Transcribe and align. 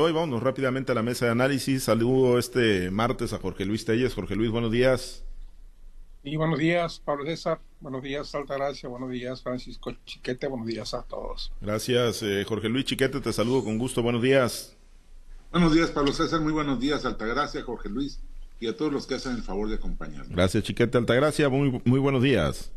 Hoy 0.00 0.12
vamos 0.12 0.44
rápidamente 0.44 0.92
a 0.92 0.94
la 0.94 1.02
mesa 1.02 1.24
de 1.24 1.32
análisis. 1.32 1.82
Saludo 1.82 2.38
este 2.38 2.88
martes 2.92 3.32
a 3.32 3.38
Jorge 3.38 3.64
Luis 3.64 3.84
Telles. 3.84 4.14
Jorge 4.14 4.36
Luis, 4.36 4.48
buenos 4.48 4.70
días. 4.70 5.24
Y 6.22 6.36
buenos 6.36 6.60
días, 6.60 7.02
Pablo 7.04 7.24
César. 7.24 7.58
Buenos 7.80 8.04
días, 8.04 8.32
Altagracia. 8.32 8.88
Buenos 8.88 9.10
días, 9.10 9.42
Francisco 9.42 9.92
Chiquete. 10.06 10.46
Buenos 10.46 10.68
días 10.68 10.94
a 10.94 11.02
todos. 11.02 11.50
Gracias, 11.60 12.22
eh, 12.22 12.44
Jorge 12.46 12.68
Luis 12.68 12.84
Chiquete. 12.84 13.20
Te 13.20 13.32
saludo 13.32 13.64
con 13.64 13.76
gusto. 13.76 14.00
Buenos 14.00 14.22
días. 14.22 14.76
Buenos 15.50 15.74
días, 15.74 15.90
Pablo 15.90 16.12
César. 16.12 16.42
Muy 16.42 16.52
buenos 16.52 16.78
días, 16.78 17.04
Altagracia, 17.04 17.60
Jorge 17.64 17.88
Luis 17.88 18.20
y 18.60 18.68
a 18.68 18.76
todos 18.76 18.92
los 18.92 19.04
que 19.04 19.16
hacen 19.16 19.34
el 19.34 19.42
favor 19.42 19.68
de 19.68 19.74
acompañarnos. 19.74 20.28
Gracias, 20.28 20.62
Chiquete 20.62 20.96
Altagracia. 20.96 21.48
Muy, 21.48 21.82
muy 21.84 21.98
buenos 21.98 22.22
días. 22.22 22.70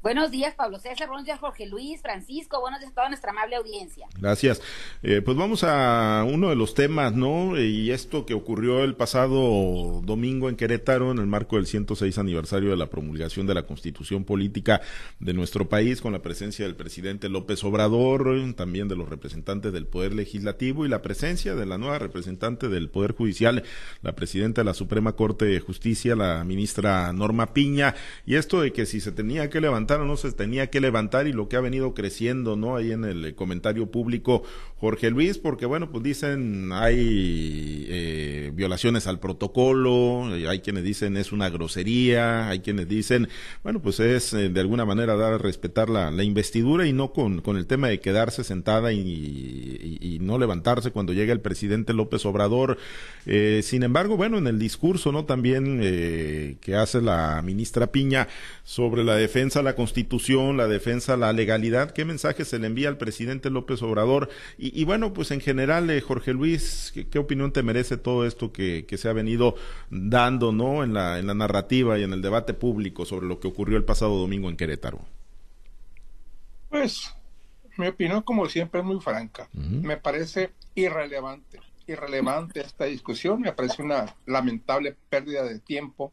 Buenos 0.00 0.30
días, 0.30 0.54
Pablo 0.54 0.78
César. 0.78 1.08
Buenos 1.08 1.26
días, 1.26 1.40
Jorge 1.40 1.66
Luis, 1.66 2.00
Francisco. 2.00 2.60
Buenos 2.60 2.78
días 2.78 2.92
a 2.92 2.94
toda 2.94 3.08
nuestra 3.08 3.32
amable 3.32 3.56
audiencia. 3.56 4.06
Gracias. 4.16 4.62
Eh, 5.02 5.22
pues 5.24 5.36
vamos 5.36 5.64
a 5.64 6.24
uno 6.24 6.50
de 6.50 6.54
los 6.54 6.74
temas, 6.74 7.14
¿no? 7.14 7.60
Y 7.60 7.90
esto 7.90 8.24
que 8.24 8.32
ocurrió 8.32 8.84
el 8.84 8.94
pasado 8.94 10.00
domingo 10.04 10.48
en 10.48 10.54
Querétaro, 10.54 11.10
en 11.10 11.18
el 11.18 11.26
marco 11.26 11.56
del 11.56 11.66
106 11.66 12.16
aniversario 12.16 12.70
de 12.70 12.76
la 12.76 12.86
promulgación 12.86 13.48
de 13.48 13.54
la 13.54 13.64
Constitución 13.64 14.22
Política 14.22 14.80
de 15.18 15.34
nuestro 15.34 15.68
país, 15.68 16.00
con 16.00 16.12
la 16.12 16.22
presencia 16.22 16.64
del 16.64 16.76
presidente 16.76 17.28
López 17.28 17.64
Obrador, 17.64 18.28
también 18.54 18.86
de 18.86 18.94
los 18.94 19.08
representantes 19.08 19.72
del 19.72 19.88
Poder 19.88 20.14
Legislativo 20.14 20.86
y 20.86 20.88
la 20.88 21.02
presencia 21.02 21.56
de 21.56 21.66
la 21.66 21.76
nueva 21.76 21.98
representante 21.98 22.68
del 22.68 22.88
Poder 22.88 23.16
Judicial, 23.16 23.64
la 24.02 24.14
presidenta 24.14 24.60
de 24.60 24.66
la 24.66 24.74
Suprema 24.74 25.14
Corte 25.14 25.46
de 25.46 25.58
Justicia, 25.58 26.14
la 26.14 26.44
ministra 26.44 27.12
Norma 27.12 27.52
Piña. 27.52 27.96
Y 28.24 28.36
esto 28.36 28.60
de 28.60 28.72
que 28.72 28.86
si 28.86 29.00
se 29.00 29.10
tenía 29.10 29.50
que 29.50 29.60
levantar 29.60 29.87
o 29.96 30.04
no 30.04 30.16
se 30.16 30.32
tenía 30.32 30.68
que 30.68 30.80
levantar 30.80 31.26
y 31.26 31.32
lo 31.32 31.48
que 31.48 31.56
ha 31.56 31.60
venido 31.60 31.94
creciendo, 31.94 32.56
¿no? 32.56 32.76
Ahí 32.76 32.92
en 32.92 33.04
el 33.04 33.34
comentario 33.34 33.90
público, 33.90 34.42
Jorge 34.76 35.10
Luis, 35.10 35.38
porque 35.38 35.66
bueno, 35.66 35.90
pues 35.90 36.04
dicen 36.04 36.70
hay 36.72 37.86
eh, 37.88 38.52
violaciones 38.54 39.06
al 39.06 39.18
protocolo, 39.18 40.34
eh, 40.36 40.48
hay 40.48 40.60
quienes 40.60 40.84
dicen 40.84 41.16
es 41.16 41.32
una 41.32 41.48
grosería, 41.50 42.48
hay 42.48 42.60
quienes 42.60 42.88
dicen, 42.88 43.28
bueno, 43.62 43.80
pues 43.80 44.00
es 44.00 44.32
eh, 44.34 44.48
de 44.48 44.60
alguna 44.60 44.84
manera 44.84 45.16
dar 45.16 45.34
a 45.34 45.38
respetar 45.38 45.88
la, 45.88 46.10
la, 46.10 46.22
investidura 46.22 46.86
y 46.86 46.92
no 46.92 47.12
con, 47.12 47.40
con 47.40 47.56
el 47.56 47.66
tema 47.66 47.88
de 47.88 48.00
quedarse 48.00 48.44
sentada 48.44 48.92
y, 48.92 49.98
y, 50.00 50.18
no 50.20 50.38
levantarse 50.38 50.90
cuando 50.90 51.12
llega 51.12 51.32
el 51.32 51.40
presidente 51.40 51.92
López 51.92 52.26
Obrador. 52.26 52.78
Eh, 53.26 53.60
sin 53.62 53.82
embargo, 53.82 54.16
bueno, 54.16 54.38
en 54.38 54.46
el 54.46 54.58
discurso, 54.58 55.12
¿no? 55.12 55.24
También 55.24 55.80
eh, 55.82 56.56
que 56.60 56.74
hace 56.74 57.00
la 57.00 57.42
ministra 57.42 57.88
Piña 57.88 58.28
sobre 58.64 59.04
la 59.04 59.16
defensa 59.16 59.60
de 59.60 59.64
la 59.64 59.74
Constitución, 59.78 60.56
la 60.56 60.66
defensa 60.66 61.16
la 61.16 61.32
legalidad, 61.32 61.92
¿qué 61.92 62.04
mensaje 62.04 62.44
se 62.44 62.58
le 62.58 62.66
envía 62.66 62.88
al 62.88 62.98
presidente 62.98 63.48
López 63.48 63.80
Obrador? 63.80 64.28
Y, 64.58 64.76
y 64.78 64.84
bueno, 64.84 65.12
pues 65.12 65.30
en 65.30 65.40
general, 65.40 65.88
eh, 65.88 66.00
Jorge 66.00 66.32
Luis, 66.32 66.90
¿qué, 66.92 67.08
¿qué, 67.08 67.20
opinión 67.20 67.52
te 67.52 67.62
merece 67.62 67.96
todo 67.96 68.26
esto 68.26 68.52
que, 68.52 68.86
que, 68.88 68.98
se 68.98 69.08
ha 69.08 69.12
venido 69.12 69.54
dando, 69.88 70.50
¿no? 70.50 70.82
En 70.82 70.94
la, 70.94 71.20
en 71.20 71.28
la 71.28 71.34
narrativa 71.34 71.96
y 71.96 72.02
en 72.02 72.12
el 72.12 72.22
debate 72.22 72.54
público 72.54 73.04
sobre 73.04 73.28
lo 73.28 73.38
que 73.38 73.46
ocurrió 73.46 73.76
el 73.76 73.84
pasado 73.84 74.18
domingo 74.18 74.50
en 74.50 74.56
Querétaro. 74.56 74.98
Pues 76.68 77.14
mi 77.76 77.86
opinión, 77.86 78.22
como 78.22 78.48
siempre, 78.48 78.80
es 78.80 78.86
muy 78.86 78.98
franca. 78.98 79.48
Uh 79.54 79.60
-huh. 79.60 79.82
Me 79.82 79.96
parece 79.96 80.50
irrelevante, 80.74 81.60
irrelevante 81.86 82.62
esta 82.62 82.86
discusión. 82.86 83.42
Me 83.42 83.52
parece 83.52 83.80
una 83.80 84.12
lamentable 84.26 84.96
pérdida 85.08 85.44
de 85.44 85.60
tiempo 85.60 86.10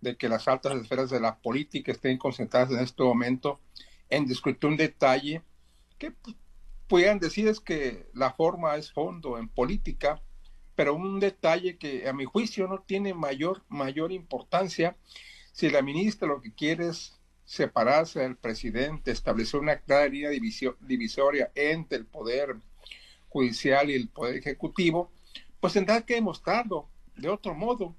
de 0.00 0.16
que 0.16 0.28
las 0.28 0.48
altas 0.48 0.74
esferas 0.76 1.10
de 1.10 1.20
la 1.20 1.38
política 1.38 1.92
estén 1.92 2.18
concentradas 2.18 2.70
en 2.70 2.80
este 2.80 3.02
momento 3.02 3.60
en 4.10 4.26
discutir 4.26 4.68
un 4.68 4.76
detalle 4.76 5.42
que 5.98 6.12
pudieran 6.86 7.18
decir 7.18 7.48
es 7.48 7.60
que 7.60 8.08
la 8.14 8.32
forma 8.32 8.76
es 8.76 8.92
fondo 8.92 9.38
en 9.38 9.48
política, 9.48 10.22
pero 10.74 10.94
un 10.94 11.20
detalle 11.20 11.76
que 11.76 12.08
a 12.08 12.12
mi 12.12 12.24
juicio 12.24 12.68
no 12.68 12.80
tiene 12.80 13.12
mayor, 13.14 13.62
mayor 13.68 14.12
importancia 14.12 14.96
si 15.52 15.68
la 15.70 15.82
ministra 15.82 16.28
lo 16.28 16.40
que 16.40 16.52
quiere 16.52 16.88
es 16.88 17.18
separarse 17.44 18.20
del 18.20 18.36
presidente, 18.36 19.10
establecer 19.10 19.58
una 19.58 19.80
clara 19.80 20.06
línea 20.06 20.30
divisoria 20.30 21.50
entre 21.54 21.98
el 21.98 22.06
poder 22.06 22.56
judicial 23.28 23.90
y 23.90 23.94
el 23.94 24.08
poder 24.08 24.36
ejecutivo, 24.36 25.10
pues 25.58 25.72
tendrá 25.72 26.02
que 26.02 26.14
demostrarlo 26.14 26.88
de 27.16 27.28
otro 27.28 27.54
modo. 27.54 27.96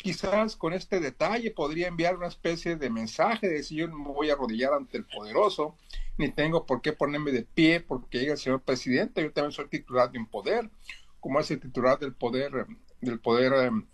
Quizás 0.00 0.54
con 0.54 0.72
este 0.74 1.00
detalle 1.00 1.50
podría 1.50 1.88
enviar 1.88 2.16
una 2.16 2.28
especie 2.28 2.76
de 2.76 2.88
mensaje 2.88 3.48
de 3.48 3.54
decir 3.54 3.78
yo 3.78 3.88
no 3.88 3.98
me 3.98 4.12
voy 4.12 4.30
a 4.30 4.34
arrodillar 4.34 4.72
ante 4.72 4.96
el 4.96 5.04
poderoso, 5.04 5.76
ni 6.16 6.30
tengo 6.30 6.66
por 6.66 6.80
qué 6.82 6.92
ponerme 6.92 7.32
de 7.32 7.42
pie 7.42 7.80
porque 7.80 8.20
llega 8.20 8.32
el 8.34 8.38
señor 8.38 8.62
presidente, 8.62 9.22
yo 9.22 9.32
también 9.32 9.50
soy 9.50 9.68
titular 9.68 10.12
de 10.12 10.20
un 10.20 10.26
poder, 10.26 10.70
como 11.18 11.40
es 11.40 11.50
el 11.50 11.58
titular 11.58 11.98
del 11.98 12.14
poder, 12.14 12.66
del 13.00 13.18
poder 13.18 13.70
um, 13.70 13.86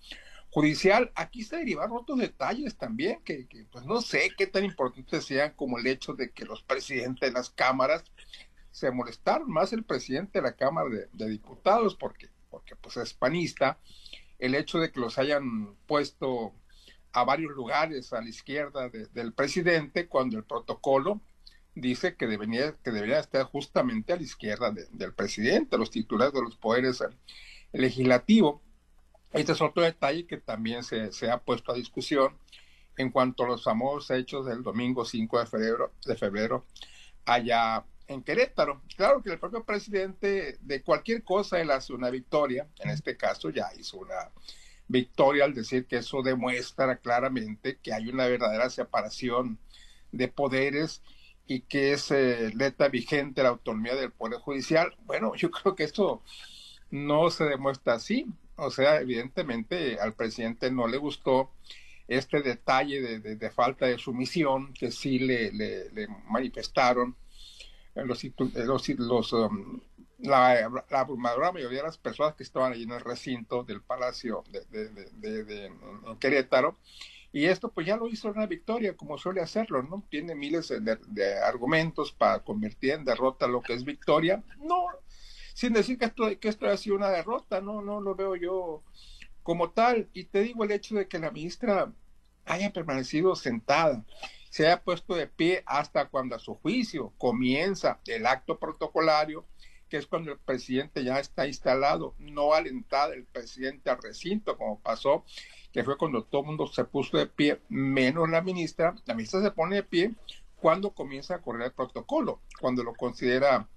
judicial. 0.50 1.10
Aquí 1.14 1.42
se 1.42 1.56
derivaron 1.56 1.96
otros 1.96 2.18
detalles 2.18 2.76
también 2.76 3.22
que, 3.24 3.46
que, 3.46 3.64
pues 3.72 3.86
no 3.86 4.02
sé 4.02 4.30
qué 4.36 4.46
tan 4.46 4.64
importantes 4.64 5.24
sean 5.24 5.54
como 5.56 5.78
el 5.78 5.86
hecho 5.86 6.12
de 6.12 6.32
que 6.32 6.44
los 6.44 6.62
presidentes 6.62 7.30
de 7.30 7.32
las 7.32 7.48
cámaras 7.48 8.04
se 8.70 8.90
molestaron 8.90 9.50
más 9.50 9.72
el 9.72 9.84
presidente 9.84 10.38
de 10.38 10.42
la 10.42 10.56
Cámara 10.56 10.90
de, 10.90 11.08
de 11.12 11.30
Diputados 11.30 11.94
porque, 11.94 12.28
porque 12.50 12.76
pues 12.76 12.98
es 12.98 13.14
panista, 13.14 13.78
el 14.44 14.54
hecho 14.54 14.78
de 14.78 14.92
que 14.92 15.00
los 15.00 15.18
hayan 15.18 15.74
puesto 15.86 16.52
a 17.12 17.24
varios 17.24 17.52
lugares 17.52 18.12
a 18.12 18.20
la 18.20 18.28
izquierda 18.28 18.90
de, 18.90 19.06
del 19.06 19.32
presidente 19.32 20.06
cuando 20.06 20.36
el 20.36 20.44
protocolo 20.44 21.22
dice 21.74 22.14
que 22.16 22.26
debería, 22.26 23.18
estar 23.18 23.44
justamente 23.44 24.12
a 24.12 24.16
la 24.16 24.22
izquierda 24.22 24.70
de, 24.70 24.86
del 24.92 25.14
presidente, 25.14 25.78
los 25.78 25.90
titulares 25.90 26.34
de 26.34 26.42
los 26.42 26.56
poderes 26.56 27.02
legislativos. 27.72 28.60
Este 29.32 29.52
es 29.52 29.62
otro 29.62 29.82
detalle 29.82 30.26
que 30.26 30.36
también 30.36 30.84
se, 30.84 31.10
se, 31.12 31.30
ha 31.30 31.38
puesto 31.38 31.72
a 31.72 31.74
discusión 31.74 32.36
en 32.98 33.10
cuanto 33.10 33.44
a 33.44 33.48
los 33.48 33.64
famosos 33.64 34.10
hechos 34.10 34.44
del 34.44 34.62
domingo 34.62 35.06
5 35.06 35.40
de 35.40 35.46
febrero, 35.46 35.92
de 36.04 36.16
febrero 36.16 36.66
allá 37.24 37.86
en 38.08 38.22
Querétaro. 38.22 38.82
Claro 38.96 39.22
que 39.22 39.30
el 39.30 39.38
propio 39.38 39.64
presidente 39.64 40.58
de 40.60 40.82
cualquier 40.82 41.22
cosa 41.22 41.60
él 41.60 41.70
hace 41.70 41.92
una 41.92 42.10
victoria, 42.10 42.68
en 42.80 42.90
este 42.90 43.16
caso 43.16 43.50
ya 43.50 43.70
hizo 43.78 43.98
una 43.98 44.30
victoria 44.88 45.44
al 45.44 45.54
decir 45.54 45.86
que 45.86 45.96
eso 45.96 46.22
demuestra 46.22 46.96
claramente 46.96 47.78
que 47.82 47.92
hay 47.92 48.08
una 48.08 48.26
verdadera 48.26 48.68
separación 48.68 49.58
de 50.12 50.28
poderes 50.28 51.02
y 51.46 51.60
que 51.60 51.92
es 51.92 52.10
eh, 52.10 52.52
letra 52.54 52.88
vigente 52.88 53.42
la 53.42 53.50
autonomía 53.50 53.94
del 53.94 54.12
Poder 54.12 54.40
Judicial. 54.40 54.94
Bueno, 55.04 55.34
yo 55.34 55.50
creo 55.50 55.74
que 55.74 55.84
esto 55.84 56.22
no 56.90 57.30
se 57.30 57.44
demuestra 57.44 57.94
así. 57.94 58.26
O 58.56 58.70
sea, 58.70 59.00
evidentemente 59.00 59.98
al 59.98 60.14
presidente 60.14 60.70
no 60.70 60.86
le 60.86 60.96
gustó 60.96 61.50
este 62.06 62.42
detalle 62.42 63.00
de, 63.00 63.36
de, 63.36 63.50
falta 63.50 63.86
de 63.86 63.98
sumisión 63.98 64.72
que 64.74 64.90
sí 64.90 65.18
le 65.18 65.50
manifestaron 66.28 67.16
los, 67.94 68.24
los, 68.54 68.88
los 68.88 69.32
um, 69.32 69.80
la, 70.18 70.68
la, 70.90 71.00
abrumadora 71.00 71.52
mayoría 71.52 71.78
de 71.78 71.84
las 71.84 71.98
personas 71.98 72.34
que 72.34 72.42
estaban 72.42 72.72
allí 72.72 72.84
en 72.84 72.92
el 72.92 73.00
recinto 73.00 73.62
del 73.62 73.82
Palacio 73.82 74.44
de, 74.50 74.88
de, 75.12 75.44
de, 75.44 75.66
en 75.66 76.18
Querétaro. 76.18 76.78
Y 77.32 77.46
esto 77.46 77.72
pues 77.72 77.86
ya 77.86 77.96
lo 77.96 78.06
hizo 78.06 78.28
una 78.28 78.46
victoria, 78.46 78.96
como 78.96 79.18
suele 79.18 79.40
hacerlo, 79.40 79.82
¿no? 79.82 80.04
Tiene 80.08 80.36
miles 80.36 80.68
de, 80.68 81.38
argumentos 81.40 82.12
para 82.12 82.44
convertir 82.44 82.92
en 82.92 83.04
derrota 83.04 83.48
lo 83.48 83.60
que 83.60 83.74
es 83.74 83.84
victoria. 83.84 84.44
No, 84.58 84.86
sin 85.52 85.72
decir 85.72 85.98
que 85.98 86.04
esto, 86.04 86.38
que 86.38 86.48
esto 86.48 86.66
ha 86.66 86.76
sido 86.76 86.94
una 86.94 87.10
derrota, 87.10 87.60
no, 87.60 87.82
no 87.82 88.00
lo 88.00 88.14
veo 88.14 88.36
yo 88.36 88.84
como 89.42 89.70
tal. 89.70 90.08
Y 90.12 90.24
te 90.24 90.42
digo 90.42 90.62
el 90.62 90.70
hecho 90.70 90.94
de 90.94 91.08
que 91.08 91.18
la 91.18 91.32
ministra 91.32 91.92
haya 92.44 92.72
permanecido 92.72 93.34
sentada, 93.34 94.04
se 94.54 94.68
haya 94.68 94.84
puesto 94.84 95.16
de 95.16 95.26
pie 95.26 95.64
hasta 95.66 96.06
cuando 96.06 96.36
a 96.36 96.38
su 96.38 96.54
juicio 96.54 97.12
comienza 97.18 97.98
el 98.06 98.24
acto 98.24 98.56
protocolario, 98.56 99.44
que 99.88 99.96
es 99.96 100.06
cuando 100.06 100.30
el 100.30 100.38
presidente 100.38 101.02
ya 101.02 101.18
está 101.18 101.48
instalado, 101.48 102.14
no 102.20 102.54
alentar 102.54 103.12
el 103.12 103.24
presidente 103.24 103.90
al 103.90 104.00
recinto, 104.00 104.56
como 104.56 104.78
pasó, 104.78 105.24
que 105.72 105.82
fue 105.82 105.98
cuando 105.98 106.22
todo 106.22 106.42
el 106.42 106.46
mundo 106.46 106.68
se 106.68 106.84
puso 106.84 107.16
de 107.16 107.26
pie, 107.26 107.62
menos 107.68 108.30
la 108.30 108.42
ministra. 108.42 108.94
La 109.06 109.14
ministra 109.14 109.42
se 109.42 109.50
pone 109.50 109.74
de 109.74 109.82
pie 109.82 110.14
cuando 110.54 110.94
comienza 110.94 111.34
a 111.34 111.42
correr 111.42 111.62
el 111.62 111.72
protocolo, 111.72 112.40
cuando 112.60 112.84
lo 112.84 112.94
considera 112.94 113.68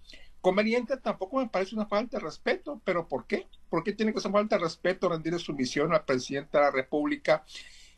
conveniente, 0.41 0.97
tampoco 0.97 1.37
me 1.37 1.49
parece 1.49 1.73
una 1.73 1.87
falta 1.87 2.19
de 2.19 2.23
respeto, 2.23 2.79
pero 2.85 3.07
¿por 3.07 3.25
qué? 3.25 3.47
¿Por 3.71 3.83
qué 3.83 3.93
tiene 3.93 4.13
que 4.13 4.21
ser 4.21 4.31
falta 4.31 4.57
de 4.57 4.63
respeto 4.63 5.09
rendir 5.09 5.39
sumisión 5.39 5.91
al 5.91 6.05
presidente 6.05 6.55
de 6.55 6.65
la 6.65 6.69
República, 6.69 7.43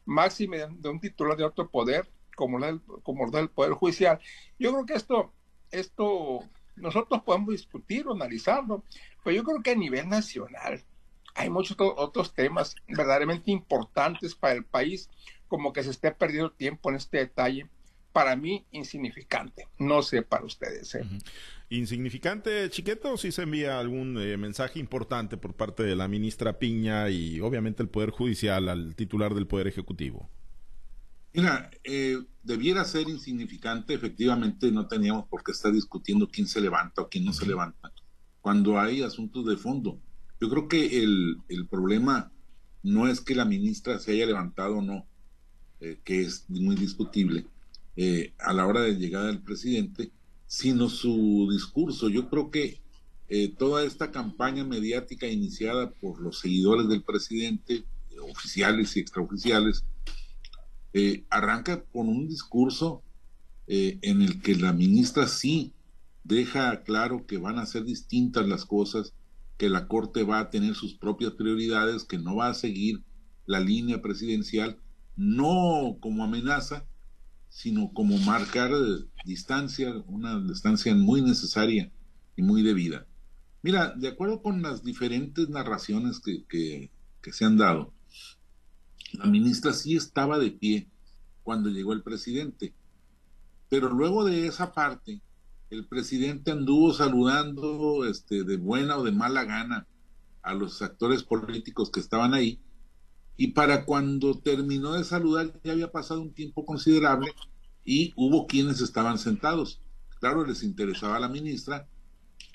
máximo 0.06 0.56
de 0.56 0.90
un 0.90 1.02
titular 1.02 1.36
de 1.36 1.44
otro 1.44 1.70
poder, 1.70 2.08
como 2.40 2.64
el, 2.64 2.80
como 3.04 3.26
el 3.26 3.32
del 3.32 3.50
Poder 3.50 3.74
Judicial. 3.74 4.18
Yo 4.58 4.72
creo 4.72 4.86
que 4.86 4.94
esto, 4.94 5.34
esto 5.72 6.40
nosotros 6.78 7.22
podemos 7.24 7.50
discutir 7.50 8.08
o 8.08 8.14
analizarlo, 8.14 8.86
pero 9.26 9.36
yo 9.36 9.44
creo 9.44 9.62
que 9.62 9.72
a 9.72 9.76
nivel 9.76 10.08
nacional 10.08 10.82
hay 11.36 11.50
muchos 11.50 11.76
otros 11.80 12.34
temas 12.34 12.76
verdaderamente 12.88 13.52
importantes 13.52 14.36
para 14.36 14.54
el 14.54 14.64
país, 14.64 15.10
como 15.50 15.74
que 15.74 15.84
se 15.84 15.90
esté 15.90 16.12
perdiendo 16.12 16.52
tiempo 16.52 16.90
en 16.90 16.96
este 16.96 17.18
detalle 17.18 17.68
para 18.14 18.38
mí 18.38 18.66
insignificante. 18.72 19.68
No 19.78 20.02
sé 20.02 20.22
para 20.22 20.46
ustedes. 20.46 20.96
¿eh? 20.96 21.04
Insignificante, 21.70 22.70
Chiqueto, 22.70 23.18
si 23.18 23.34
se 23.34 23.44
envía 23.44 23.82
algún 23.82 24.18
eh, 24.18 24.38
mensaje 24.38 24.80
importante 24.80 25.36
por 25.36 25.56
parte 25.56 25.84
de 25.84 25.98
la 25.98 26.08
ministra 26.08 26.58
Piña 26.58 27.10
y 27.10 27.42
obviamente 27.42 27.84
el 27.84 27.90
Poder 27.90 28.12
Judicial 28.12 28.70
al 28.70 28.96
titular 28.96 29.34
del 29.34 29.46
Poder 29.46 29.68
Ejecutivo. 29.68 30.30
Mira, 31.34 31.70
eh, 31.84 32.18
debiera 32.42 32.84
ser 32.86 33.08
insignificante, 33.08 33.94
efectivamente 33.94 34.72
no 34.72 34.88
teníamos 34.88 35.28
por 35.28 35.44
qué 35.44 35.52
estar 35.52 35.72
discutiendo 35.72 36.28
quién 36.28 36.48
se 36.48 36.60
levanta 36.60 37.04
o 37.04 37.10
quién 37.10 37.26
no 37.26 37.34
se 37.34 37.46
levanta, 37.46 37.92
cuando 38.42 38.80
hay 38.80 39.04
asuntos 39.04 39.46
de 39.46 39.58
fondo. 39.58 40.02
Yo 40.42 40.50
creo 40.50 40.68
que 40.68 41.04
el, 41.04 41.38
el 41.48 41.68
problema 41.68 42.32
no 42.82 43.08
es 43.08 43.22
que 43.22 43.36
la 43.36 43.46
ministra 43.46 44.00
se 44.00 44.14
haya 44.14 44.26
levantado 44.26 44.78
o 44.78 44.82
no, 44.82 45.06
eh, 45.82 46.00
que 46.04 46.22
es 46.22 46.50
muy 46.50 46.76
discutible, 46.76 47.46
eh, 47.96 48.34
a 48.40 48.54
la 48.54 48.66
hora 48.66 48.82
de 48.82 48.96
llegada 48.96 49.28
del 49.28 49.44
presidente, 49.44 50.12
sino 50.48 50.90
su 50.90 51.48
discurso. 51.52 52.10
Yo 52.10 52.30
creo 52.30 52.50
que 52.50 52.82
toda 53.60 53.84
esta 53.84 54.10
campaña 54.10 54.64
mediática 54.64 55.28
iniciada 55.28 55.92
por 55.92 56.20
los 56.20 56.40
seguidores 56.40 56.88
del 56.88 57.04
presidente, 57.04 57.84
oficiales 58.24 58.98
y 58.98 59.02
extraoficiales, 59.02 59.84
eh, 60.94 61.26
arranca 61.30 61.84
con 61.84 62.10
un 62.10 62.28
discurso 62.28 63.04
eh, 63.68 64.00
en 64.02 64.22
el 64.22 64.42
que 64.42 64.56
la 64.56 64.74
ministra 64.74 65.28
sí 65.28 65.74
deja 66.24 66.84
claro 66.84 67.26
que 67.28 67.38
van 67.38 67.60
a 67.60 67.66
ser 67.66 67.84
distintas 67.86 68.48
las 68.48 68.66
cosas, 68.66 69.14
que 69.58 69.70
la 69.70 69.88
Corte 69.88 70.24
va 70.24 70.40
a 70.40 70.50
tener 70.50 70.76
sus 70.76 70.96
propias 70.96 71.34
prioridades, 71.34 72.04
que 72.04 72.18
no 72.18 72.38
va 72.38 72.50
a 72.50 72.54
seguir 72.54 73.04
la 73.46 73.60
línea 73.60 74.02
presidencial, 74.02 74.78
no 75.16 75.98
como 76.00 76.24
amenaza, 76.24 76.86
sino 77.50 77.92
como 77.94 78.18
marcar 78.20 78.72
eh, 78.72 79.06
distancia, 79.26 79.94
una 80.08 80.40
distancia 80.40 80.96
muy 80.96 81.22
necesaria 81.22 81.92
y 82.36 82.42
muy 82.42 82.64
debida. 82.64 83.06
Mira, 83.62 83.94
de 83.96 84.08
acuerdo 84.08 84.42
con 84.42 84.62
las 84.62 84.84
diferentes 84.84 85.50
narraciones 85.50 86.20
que, 86.20 86.46
que 87.22 87.34
se 87.34 87.46
han 87.46 87.58
dado, 87.58 87.94
la 89.14 89.26
ministra 89.26 89.74
sí 89.74 89.96
estaba 89.96 90.38
de 90.40 90.52
pie 90.52 90.88
cuando 91.44 91.70
llegó 91.70 91.94
el 91.94 92.04
presidente. 92.04 92.74
Pero 93.70 93.90
luego 93.90 94.24
de 94.24 94.48
esa 94.48 94.74
parte, 94.74 95.22
el 95.70 95.88
presidente 95.88 96.52
anduvo 96.52 96.94
saludando 96.94 98.06
este, 98.06 98.44
de 98.44 98.58
buena 98.58 98.98
o 98.98 99.04
de 99.04 99.12
mala 99.12 99.44
gana 99.44 99.88
a 100.42 100.54
los 100.54 100.82
actores 100.82 101.24
políticos 101.24 101.92
que 101.92 102.00
estaban 102.00 102.34
ahí. 102.34 102.60
Y 103.38 103.50
para 103.54 103.86
cuando 103.86 104.40
terminó 104.40 104.94
de 104.94 105.04
saludar 105.04 105.60
ya 105.64 105.72
había 105.72 105.92
pasado 105.92 106.22
un 106.22 106.34
tiempo 106.34 106.66
considerable 106.66 107.34
y 107.86 108.14
hubo 108.16 108.48
quienes 108.48 108.82
estaban 108.82 109.18
sentados. 109.18 109.82
Claro, 110.20 110.46
les 110.46 110.64
interesaba 110.64 111.16
a 111.16 111.20
la 111.20 111.30
ministra, 111.30 111.88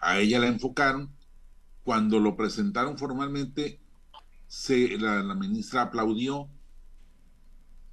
a 0.00 0.18
ella 0.18 0.38
la 0.38 0.48
enfocaron. 0.48 1.10
Cuando 1.82 2.18
lo 2.18 2.36
presentaron 2.36 2.96
formalmente, 2.96 3.80
se, 4.54 4.96
la, 4.98 5.34
ministra 5.34 5.82
aplaudió. 5.82 6.48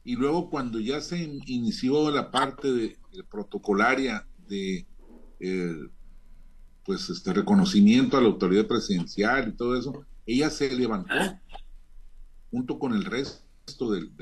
Y 0.03 0.15
luego 0.15 0.49
cuando 0.49 0.79
ya 0.79 1.01
se 1.01 1.17
inició 1.45 2.11
la 2.11 2.29
parte 2.31 2.71
de, 2.71 2.97
protocolaria 3.29 4.27
de 4.47 4.85
eh, 5.39 5.89
pues 6.85 7.09
este 7.09 7.33
reconocimiento 7.33 8.17
a 8.17 8.21
la 8.21 8.27
autoridad 8.27 8.67
presidencial 8.67 9.49
y 9.49 9.55
todo 9.55 9.77
eso, 9.77 10.05
ella 10.25 10.49
se 10.49 10.73
levantó 10.75 11.15
junto 12.51 12.79
con 12.79 12.93
el 12.93 13.05
resto 13.05 13.91
del, 13.91 14.15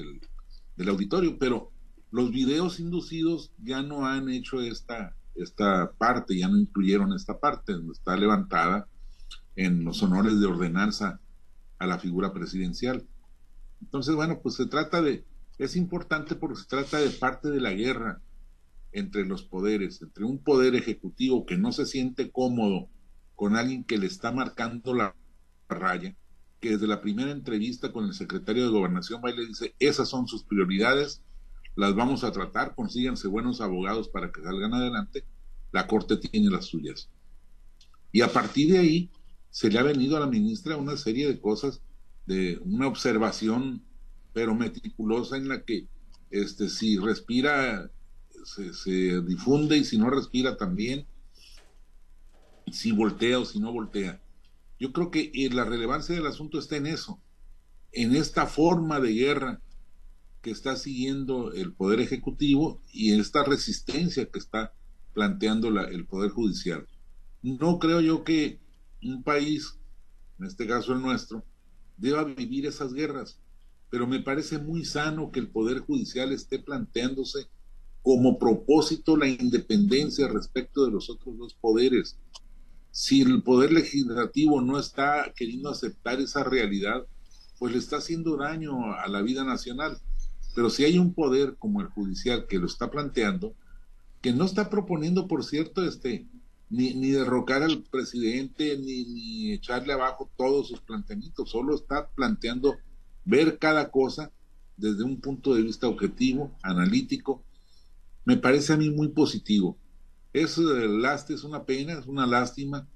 del, 0.76 0.90
auditorio, 0.90 1.38
pero 1.38 1.72
los 2.12 2.32
videos 2.32 2.80
inducidos 2.80 3.52
ya 3.58 3.82
no 3.84 4.06
han 4.06 4.30
hecho 4.30 4.62
esta, 4.62 5.16
esta 5.36 5.92
parte, 5.92 6.38
ya 6.38 6.48
no 6.48 6.58
incluyeron 6.58 7.14
esta 7.14 7.40
parte, 7.40 7.74
está 7.92 8.16
levantada 8.18 8.88
en 9.56 9.84
los 9.84 10.02
honores 10.04 10.40
de 10.40 10.46
ordenanza 10.46 11.20
a 11.80 11.88
la 11.88 11.98
figura 11.98 12.34
presidencial. 12.34 13.08
Entonces, 13.82 14.14
bueno, 14.16 14.40
pues 14.42 14.56
se 14.56 14.68
trata 14.68 15.02
de, 15.02 15.26
es 15.58 15.76
importante 15.76 16.36
porque 16.36 16.58
se 16.62 16.68
trata 16.68 17.00
de 17.00 17.10
parte 17.10 17.50
de 17.50 17.62
la 17.62 17.72
guerra 17.72 18.22
entre 18.92 19.26
los 19.26 19.44
poderes, 19.44 20.02
entre 20.02 20.26
un 20.26 20.44
poder 20.44 20.76
ejecutivo 20.76 21.46
que 21.46 21.58
no 21.58 21.72
se 21.72 21.86
siente 21.86 22.32
cómodo 22.32 22.90
con 23.36 23.56
alguien 23.56 23.84
que 23.84 23.98
le 23.98 24.08
está 24.08 24.32
marcando 24.32 24.94
la 24.94 25.16
raya, 25.70 26.16
que 26.60 26.72
desde 26.72 26.88
la 26.88 27.02
primera 27.02 27.32
entrevista 27.32 27.92
con 27.92 28.06
el 28.06 28.14
secretario 28.14 28.64
de 28.64 28.72
Gobernación 28.72 29.22
va 29.24 29.32
y 29.32 29.38
le 29.38 29.46
dice, 29.46 29.76
esas 29.80 30.10
son 30.10 30.28
sus 30.28 30.44
prioridades, 30.44 31.24
las 31.76 31.96
vamos 31.96 32.24
a 32.24 32.32
tratar, 32.32 32.76
consíganse 32.76 33.28
buenos 33.28 33.62
abogados 33.62 34.10
para 34.10 34.32
que 34.32 34.42
salgan 34.42 34.74
adelante, 34.74 35.24
la 35.72 35.88
Corte 35.88 36.18
tiene 36.18 36.50
las 36.50 36.66
suyas. 36.66 37.10
Y 38.12 38.22
a 38.22 38.34
partir 38.34 38.74
de 38.74 38.80
ahí, 38.80 39.12
se 39.52 39.70
le 39.70 39.80
ha 39.80 39.84
venido 39.84 40.18
a 40.18 40.20
la 40.20 40.28
ministra 40.28 40.78
una 40.78 40.98
serie 40.98 41.28
de 41.28 41.40
cosas, 41.40 41.82
de 42.26 42.60
una 42.64 42.88
observación, 42.88 43.84
pero 44.34 44.56
meticulosa 44.56 45.38
en 45.38 45.48
la 45.48 45.64
que 45.64 45.88
este, 46.30 46.70
si 46.70 46.98
respira 46.98 47.92
se, 48.44 49.22
difunde 49.22 49.78
y 49.78 49.84
si 49.84 49.98
no 49.98 50.10
respira 50.10 50.58
también, 50.58 51.08
si 52.72 52.92
voltea 52.92 53.40
o 53.40 53.46
si 53.46 53.60
no 53.60 53.72
voltea. 53.72 54.22
Yo 54.80 54.94
creo 54.94 55.12
que 55.12 55.32
eh, 55.34 55.50
la 55.52 55.66
relevancia 55.66 56.16
del 56.16 56.28
asunto 56.28 56.60
está 56.60 56.78
en 56.78 56.88
eso, 56.88 57.20
en 57.92 58.16
esta 58.16 58.46
forma 58.46 59.00
de 59.00 59.14
guerra 59.14 59.62
que 60.42 60.52
está 60.52 60.76
siguiendo 60.78 61.52
el 61.52 61.74
Poder 61.74 62.00
Ejecutivo 62.00 62.82
y 62.94 63.12
en 63.12 63.20
esta 63.20 63.44
resistencia 63.44 64.30
que 64.30 64.40
está 64.40 64.74
planteando 65.14 65.70
la, 65.70 65.84
el 65.84 66.06
Poder 66.06 66.32
Judicial. 66.32 66.88
No 67.42 67.80
creo 67.80 68.00
yo 68.00 68.24
que 68.24 68.60
un 69.04 69.24
país, 69.24 69.78
en 70.40 70.46
este 70.46 70.68
caso 70.68 70.94
el 70.94 71.02
nuestro, 71.02 71.44
deba 71.98 72.24
vivir 72.24 72.66
esas 72.66 72.94
guerras. 72.94 73.40
Pero 73.90 74.08
me 74.08 74.20
parece 74.20 74.60
muy 74.60 74.86
sano 74.86 75.32
que 75.32 75.40
el 75.40 75.50
Poder 75.50 75.80
Judicial 75.80 76.32
esté 76.32 76.60
planteándose 76.60 77.48
como 78.02 78.38
propósito 78.40 79.18
la 79.18 79.28
independencia 79.28 80.28
respecto 80.28 80.86
de 80.86 80.92
los 80.92 81.10
otros 81.10 81.38
dos 81.38 81.54
poderes. 81.56 82.18
Si 82.92 83.22
el 83.22 83.44
Poder 83.44 83.72
Legislativo 83.72 84.62
no 84.62 84.80
está 84.80 85.34
queriendo 85.36 85.70
aceptar 85.70 86.20
esa 86.20 86.44
realidad, 86.44 87.06
pues 87.58 87.74
le 87.74 87.80
está 87.80 87.98
haciendo 87.98 88.38
daño 88.38 88.94
a 88.94 89.08
la 89.08 89.22
vida 89.22 89.44
nacional. 89.44 89.98
Pero 90.56 90.70
si 90.70 90.86
hay 90.86 90.98
un 90.98 91.14
poder 91.14 91.56
como 91.58 91.82
el 91.82 91.88
judicial 91.88 92.48
que 92.48 92.58
lo 92.58 92.66
está 92.66 92.90
planteando, 92.90 93.54
que 94.22 94.34
no 94.34 94.46
está 94.46 94.70
proponiendo, 94.70 95.28
por 95.28 95.44
cierto, 95.44 95.86
este, 95.86 96.28
ni, 96.70 96.94
ni 96.94 97.12
derrocar 97.12 97.64
al 97.64 97.84
presidente, 97.84 98.78
ni, 98.78 99.06
ni 99.06 99.52
echarle 99.54 99.94
abajo 99.94 100.30
todos 100.38 100.68
sus 100.68 100.80
planteamientos, 100.82 101.50
solo 101.50 101.76
está 101.76 102.10
planteando 102.10 102.78
ver 103.26 103.58
cada 103.58 103.92
cosa 103.92 104.32
desde 104.78 105.04
un 105.04 105.20
punto 105.20 105.54
de 105.56 105.62
vista 105.62 105.88
objetivo, 105.88 106.56
analítico, 106.64 107.44
me 108.26 108.38
parece 108.38 108.74
a 108.74 108.78
mí 108.78 108.90
muy 108.90 109.10
positivo. 109.10 109.78
Es, 110.32 110.58
es 110.58 111.44
una 111.44 111.66
pena, 111.66 111.94
es 111.94 112.06
una 112.06 112.28
lástima 112.28 112.88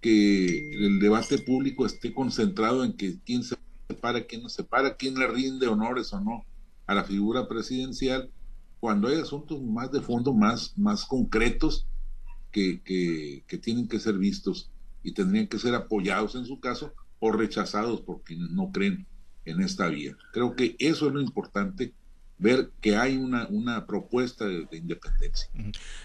que 0.00 0.70
el 0.72 1.00
debate 1.00 1.38
público 1.38 1.86
esté 1.86 2.12
concentrado 2.12 2.84
en 2.84 2.92
que 2.92 3.18
quién 3.24 3.42
se 3.42 3.56
separa, 3.88 4.26
quién 4.26 4.42
no 4.42 4.48
se 4.48 4.64
para, 4.64 4.96
quién 4.96 5.14
le 5.14 5.26
rinde 5.26 5.68
honores 5.68 6.12
o 6.12 6.20
no 6.20 6.44
a 6.86 6.94
la 6.94 7.04
figura 7.04 7.48
presidencial, 7.48 8.30
cuando 8.80 9.08
hay 9.08 9.20
asuntos 9.20 9.62
más 9.62 9.90
de 9.92 10.00
fondo, 10.00 10.34
más, 10.34 10.76
más 10.76 11.04
concretos, 11.06 11.86
que, 12.52 12.82
que, 13.46 13.58
tienen 13.58 13.88
que 13.88 13.98
ser 13.98 14.18
vistos 14.18 14.70
y 15.02 15.12
tendrían 15.12 15.48
que 15.48 15.58
ser 15.58 15.74
apoyados 15.74 16.34
en 16.36 16.44
su 16.44 16.60
caso 16.60 16.94
o 17.18 17.32
rechazados 17.32 18.02
por 18.02 18.22
quienes 18.22 18.50
no 18.50 18.70
creen 18.70 19.06
en 19.44 19.60
esta 19.60 19.88
vía. 19.88 20.16
Creo 20.32 20.54
que 20.54 20.76
eso 20.78 21.08
es 21.08 21.14
lo 21.14 21.20
importante 21.20 21.94
ver 22.38 22.70
que 22.80 22.96
hay 22.96 23.16
una, 23.16 23.46
una 23.48 23.86
propuesta 23.86 24.46
de, 24.46 24.66
independencia. 24.72 25.48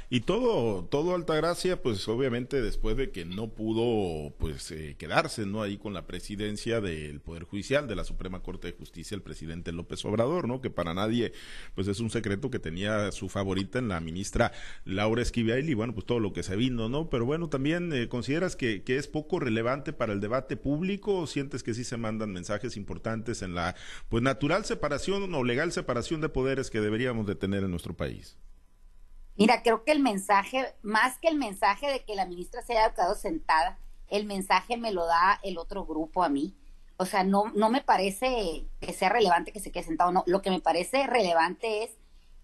Y 0.09 0.21
todo, 0.21 0.85
todo 0.85 1.15
Altagracia, 1.15 1.81
pues 1.81 2.07
obviamente 2.07 2.61
después 2.61 2.95
de 2.95 3.11
que 3.11 3.25
no 3.25 3.49
pudo 3.49 4.33
pues 4.37 4.71
eh, 4.71 4.95
quedarse 4.97 5.45
no 5.45 5.61
ahí 5.61 5.77
con 5.77 5.93
la 5.93 6.07
presidencia 6.07 6.79
del 6.79 7.19
Poder 7.19 7.43
Judicial 7.43 7.89
de 7.89 7.97
la 7.97 8.05
Suprema 8.05 8.41
Corte 8.41 8.67
de 8.67 8.77
Justicia, 8.77 9.15
el 9.15 9.21
presidente 9.21 9.73
López 9.73 10.05
Obrador, 10.05 10.47
¿no? 10.47 10.61
Que 10.61 10.69
para 10.69 10.93
nadie 10.93 11.33
pues 11.75 11.89
es 11.89 11.99
un 11.99 12.09
secreto 12.09 12.49
que 12.49 12.59
tenía 12.59 13.11
su 13.11 13.27
favorita 13.27 13.79
en 13.79 13.89
la 13.89 13.99
ministra 13.99 14.53
Laura 14.85 15.21
Esquivel 15.21 15.69
y 15.69 15.73
bueno, 15.73 15.93
pues 15.93 16.05
todo 16.05 16.21
lo 16.21 16.31
que 16.31 16.41
se 16.41 16.55
vino, 16.55 16.87
¿no? 16.87 17.09
Pero 17.09 17.25
bueno, 17.25 17.49
también 17.49 17.91
eh, 17.91 18.07
consideras 18.07 18.55
que, 18.55 18.83
que 18.83 18.95
es 18.95 19.09
poco 19.09 19.41
relevante 19.41 19.91
para 19.91 20.13
el 20.13 20.21
debate 20.21 20.55
público 20.55 21.17
o 21.17 21.27
sientes 21.27 21.63
que 21.63 21.73
sí 21.73 21.83
se 21.83 21.97
mandan 21.97 22.31
mensajes 22.31 22.77
importantes 22.77 23.41
en 23.41 23.55
la 23.55 23.75
pues 24.07 24.23
natural 24.23 24.63
separación 24.63 25.35
o 25.35 25.43
legal 25.43 25.73
separación 25.73 26.21
de 26.21 26.29
poderes 26.29 26.69
que 26.69 26.79
deberíamos 26.79 27.27
de 27.27 27.35
tener 27.35 27.65
en 27.65 27.71
nuestro 27.71 27.93
país? 27.93 28.37
Mira, 29.37 29.61
creo 29.61 29.83
que 29.83 29.91
el 29.91 29.99
mensaje, 29.99 30.73
más 30.81 31.19
que 31.19 31.27
el 31.27 31.37
mensaje 31.37 31.87
de 31.87 32.03
que 32.03 32.15
la 32.15 32.25
ministra 32.25 32.61
se 32.63 32.77
haya 32.77 32.93
quedado 32.93 33.15
sentada, 33.15 33.79
el 34.09 34.25
mensaje 34.25 34.77
me 34.77 34.91
lo 34.91 35.05
da 35.05 35.39
el 35.43 35.57
otro 35.57 35.85
grupo 35.85 36.23
a 36.23 36.29
mí. 36.29 36.55
O 36.97 37.05
sea, 37.05 37.23
no, 37.23 37.51
no 37.53 37.69
me 37.69 37.81
parece 37.81 38.65
que 38.79 38.93
sea 38.93 39.09
relevante 39.09 39.51
que 39.51 39.59
se 39.59 39.71
quede 39.71 39.83
sentado, 39.83 40.11
no. 40.11 40.23
Lo 40.25 40.41
que 40.41 40.49
me 40.49 40.59
parece 40.59 41.05
relevante 41.05 41.83
es 41.83 41.91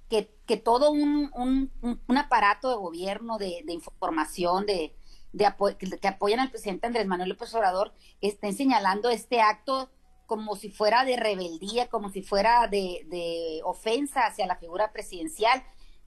que, 0.10 0.30
que 0.46 0.58
todo 0.58 0.92
un, 0.92 1.32
un, 1.34 1.72
un, 1.82 2.18
aparato 2.18 2.70
de 2.70 2.76
gobierno, 2.76 3.40
de, 3.40 3.64
de 3.66 3.74
información, 3.74 4.68
de, 4.68 4.96
de 5.32 5.52
que, 6.00 6.08
apoyan 6.08 6.40
al 6.40 6.52
presidente 6.52 6.86
Andrés 6.86 7.08
Manuel 7.08 7.30
López 7.30 7.54
Obrador, 7.56 7.94
estén 8.22 8.56
señalando 8.56 9.10
este 9.10 9.42
acto 9.42 9.90
como 10.28 10.56
si 10.56 10.70
fuera 10.70 11.04
de 11.04 11.18
rebeldía, 11.18 11.88
como 11.88 12.10
si 12.10 12.22
fuera 12.22 12.68
de, 12.68 13.08
de 13.10 13.62
ofensa 13.64 14.28
hacia 14.28 14.46
la 14.46 14.58
figura 14.58 14.92
presidencial, 14.92 15.64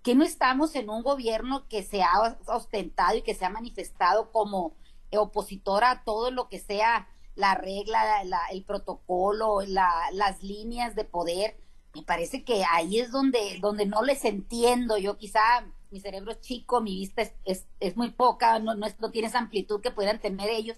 que 0.06 0.14
no 0.14 0.22
estamos 0.22 0.76
en 0.76 0.88
un 0.88 1.02
gobierno 1.02 1.66
que 1.66 1.82
se 1.82 2.00
ha 2.00 2.38
ostentado 2.46 3.16
y 3.16 3.22
que 3.22 3.34
se 3.34 3.44
ha 3.44 3.50
manifestado 3.50 4.30
como 4.30 4.76
opositora 5.10 5.90
a 5.90 6.04
todo 6.04 6.30
lo 6.30 6.48
que 6.48 6.60
sea 6.60 7.08
la 7.34 7.56
regla, 7.56 8.22
el 8.52 8.62
protocolo, 8.62 9.62
las 9.62 10.42
líneas 10.44 10.94
de 10.94 11.02
poder. 11.02 11.56
Me 11.92 12.04
parece 12.04 12.44
que 12.44 12.62
ahí 12.70 13.00
es 13.00 13.10
donde, 13.10 13.58
donde 13.60 13.84
no 13.84 14.04
les 14.04 14.24
entiendo. 14.24 14.96
Yo 14.96 15.18
quizá 15.18 15.66
mi 15.90 15.98
cerebro 15.98 16.30
es 16.30 16.40
chico, 16.40 16.80
mi 16.80 16.94
vista 16.94 17.22
es, 17.44 17.66
es, 17.80 17.96
muy 17.96 18.10
poca, 18.10 18.60
no, 18.60 18.76
no, 18.76 18.86
no, 19.00 19.10
tiene 19.10 19.26
esa 19.26 19.40
amplitud 19.40 19.80
que 19.80 19.90
pudieran 19.90 20.20
tener 20.20 20.50
ellos. 20.50 20.76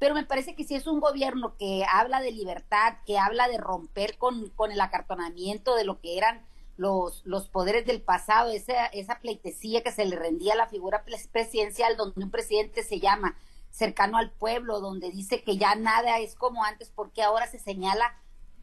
Pero 0.00 0.12
me 0.12 0.24
parece 0.24 0.56
que 0.56 0.64
si 0.64 0.74
es 0.74 0.88
un 0.88 0.98
gobierno 0.98 1.56
que 1.56 1.84
habla 1.88 2.20
de 2.20 2.32
libertad, 2.32 2.94
que 3.06 3.16
habla 3.16 3.46
de 3.46 3.58
romper 3.58 4.18
con, 4.18 4.50
con 4.50 4.72
el 4.72 4.80
acartonamiento 4.80 5.76
de 5.76 5.84
lo 5.84 6.00
que 6.00 6.18
eran 6.18 6.44
los, 6.76 7.22
los 7.24 7.48
poderes 7.48 7.86
del 7.86 8.02
pasado, 8.02 8.50
esa, 8.50 8.86
esa 8.86 9.20
pleitesía 9.20 9.82
que 9.82 9.92
se 9.92 10.04
le 10.04 10.16
rendía 10.16 10.54
a 10.54 10.56
la 10.56 10.68
figura 10.68 11.04
presidencial, 11.32 11.96
donde 11.96 12.24
un 12.24 12.30
presidente 12.30 12.82
se 12.82 13.00
llama 13.00 13.36
cercano 13.70 14.18
al 14.18 14.30
pueblo, 14.30 14.80
donde 14.80 15.10
dice 15.10 15.42
que 15.42 15.56
ya 15.56 15.74
nada 15.74 16.18
es 16.18 16.34
como 16.34 16.64
antes, 16.64 16.90
porque 16.94 17.22
ahora 17.22 17.46
se 17.46 17.58
señala 17.58 18.16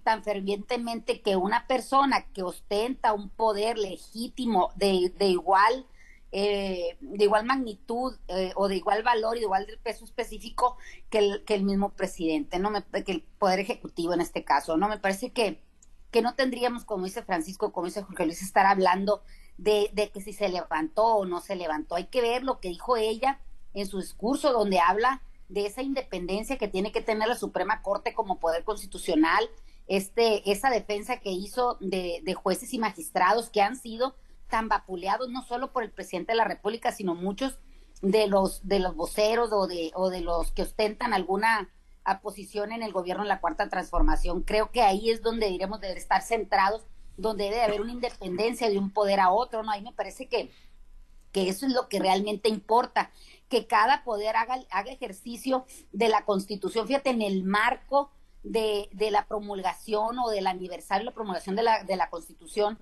tan 0.04 0.24
fervientemente 0.24 1.22
que 1.22 1.36
una 1.36 1.66
persona 1.68 2.26
que 2.34 2.44
ostenta 2.44 3.14
un 3.14 3.30
poder 3.30 3.78
legítimo 3.78 4.72
de, 4.76 5.14
de 5.18 5.28
igual 5.28 5.88
eh, 6.36 6.98
de 7.00 7.26
igual 7.26 7.46
magnitud 7.46 8.16
eh, 8.28 8.54
o 8.56 8.68
de 8.68 8.78
igual 8.78 9.04
valor 9.04 9.38
y 9.38 9.42
de 9.42 9.46
igual 9.46 9.68
peso 9.84 10.04
específico 10.04 10.78
que 11.12 11.20
el, 11.20 11.44
que 11.46 11.54
el 11.54 11.62
mismo 11.62 11.90
presidente, 11.92 12.58
no 12.58 12.72
me, 12.72 12.84
que 13.04 13.12
el 13.12 13.22
poder 13.22 13.60
ejecutivo 13.60 14.16
en 14.16 14.22
este 14.22 14.44
caso, 14.44 14.76
no 14.76 14.90
me 14.90 14.98
parece 14.98 15.32
que 15.32 15.62
que 16.14 16.22
no 16.22 16.36
tendríamos, 16.36 16.86
como 16.86 17.06
dice 17.06 17.24
Francisco, 17.24 17.74
como 17.74 17.88
dice 17.88 18.04
Jorge 18.04 18.26
Luis, 18.26 18.42
estar 18.42 18.66
hablando 18.68 19.24
de, 19.58 19.90
de 19.94 20.12
que 20.12 20.22
si 20.22 20.32
se 20.32 20.48
levantó 20.48 21.16
o 21.16 21.26
no 21.26 21.42
se 21.42 21.56
levantó. 21.58 21.96
Hay 21.96 22.06
que 22.06 22.22
ver 22.22 22.44
lo 22.44 22.60
que 22.60 22.70
dijo 22.70 22.96
ella 22.96 23.42
en 23.74 23.88
su 23.88 24.00
discurso, 24.00 24.54
donde 24.54 24.80
habla 24.80 25.24
de 25.50 25.66
esa 25.66 25.82
independencia 25.82 26.58
que 26.58 26.68
tiene 26.68 26.92
que 26.92 27.02
tener 27.02 27.28
la 27.28 27.36
Suprema 27.36 27.82
Corte 27.82 28.14
como 28.14 28.40
poder 28.40 28.64
constitucional, 28.64 29.50
este, 29.88 30.50
esa 30.50 30.70
defensa 30.70 31.18
que 31.20 31.32
hizo 31.32 31.78
de, 31.82 32.22
de 32.24 32.34
jueces 32.36 32.74
y 32.74 32.78
magistrados 32.78 33.50
que 33.50 33.62
han 33.62 33.76
sido 33.76 34.16
tan 34.50 34.70
vapuleados 34.70 35.30
no 35.30 35.42
solo 35.42 35.74
por 35.74 35.84
el 35.84 35.92
presidente 35.92 36.34
de 36.34 36.38
la 36.38 36.46
República, 36.46 36.92
sino 36.92 37.16
muchos 37.16 37.58
de 38.04 38.28
los 38.28 38.68
de 38.68 38.80
los 38.80 38.96
voceros 38.96 39.52
o 39.52 39.66
de 39.66 39.92
o 39.96 40.10
de 40.10 40.22
los 40.22 40.52
que 40.52 40.62
ostentan 40.62 41.14
alguna 41.14 41.70
posición 42.22 42.72
en 42.72 42.84
el 42.84 42.92
gobierno 42.92 43.24
en 43.24 43.30
la 43.30 43.42
cuarta 43.42 43.70
transformación. 43.70 44.42
Creo 44.42 44.72
que 44.72 44.82
ahí 44.82 45.10
es 45.10 45.22
donde 45.22 45.48
diremos 45.48 45.80
de 45.82 45.94
estar 45.94 46.22
centrados, 46.22 46.86
donde 47.18 47.46
debe 47.46 47.62
haber 47.62 47.82
una 47.82 47.92
independencia 47.92 48.70
de 48.70 48.78
un 48.78 48.92
poder 48.92 49.20
a 49.20 49.32
otro, 49.32 49.64
¿no? 49.64 49.72
Ahí 49.72 49.82
me 49.82 49.94
parece 49.94 50.28
que, 50.28 50.52
que 51.32 51.50
eso 51.50 51.66
es 51.66 51.74
lo 51.74 51.88
que 51.88 52.00
realmente 52.00 52.50
importa, 52.50 53.12
que 53.50 53.68
cada 53.68 54.04
poder 54.04 54.36
haga, 54.36 54.58
haga 54.72 54.92
ejercicio 54.92 55.66
de 55.92 56.10
la 56.10 56.26
constitución, 56.26 56.88
fíjate, 56.88 57.12
en 57.12 57.22
el 57.22 57.44
marco 57.44 58.12
de, 58.44 58.90
de 58.92 59.12
la 59.12 59.28
promulgación 59.28 60.20
o 60.20 60.30
del 60.30 60.48
aniversario 60.48 61.02
de 61.02 61.12
la 61.12 61.16
promulgación 61.16 61.56
de 61.56 61.64
la, 61.64 61.84
de 61.84 61.96
la 61.96 62.10
constitución 62.10 62.80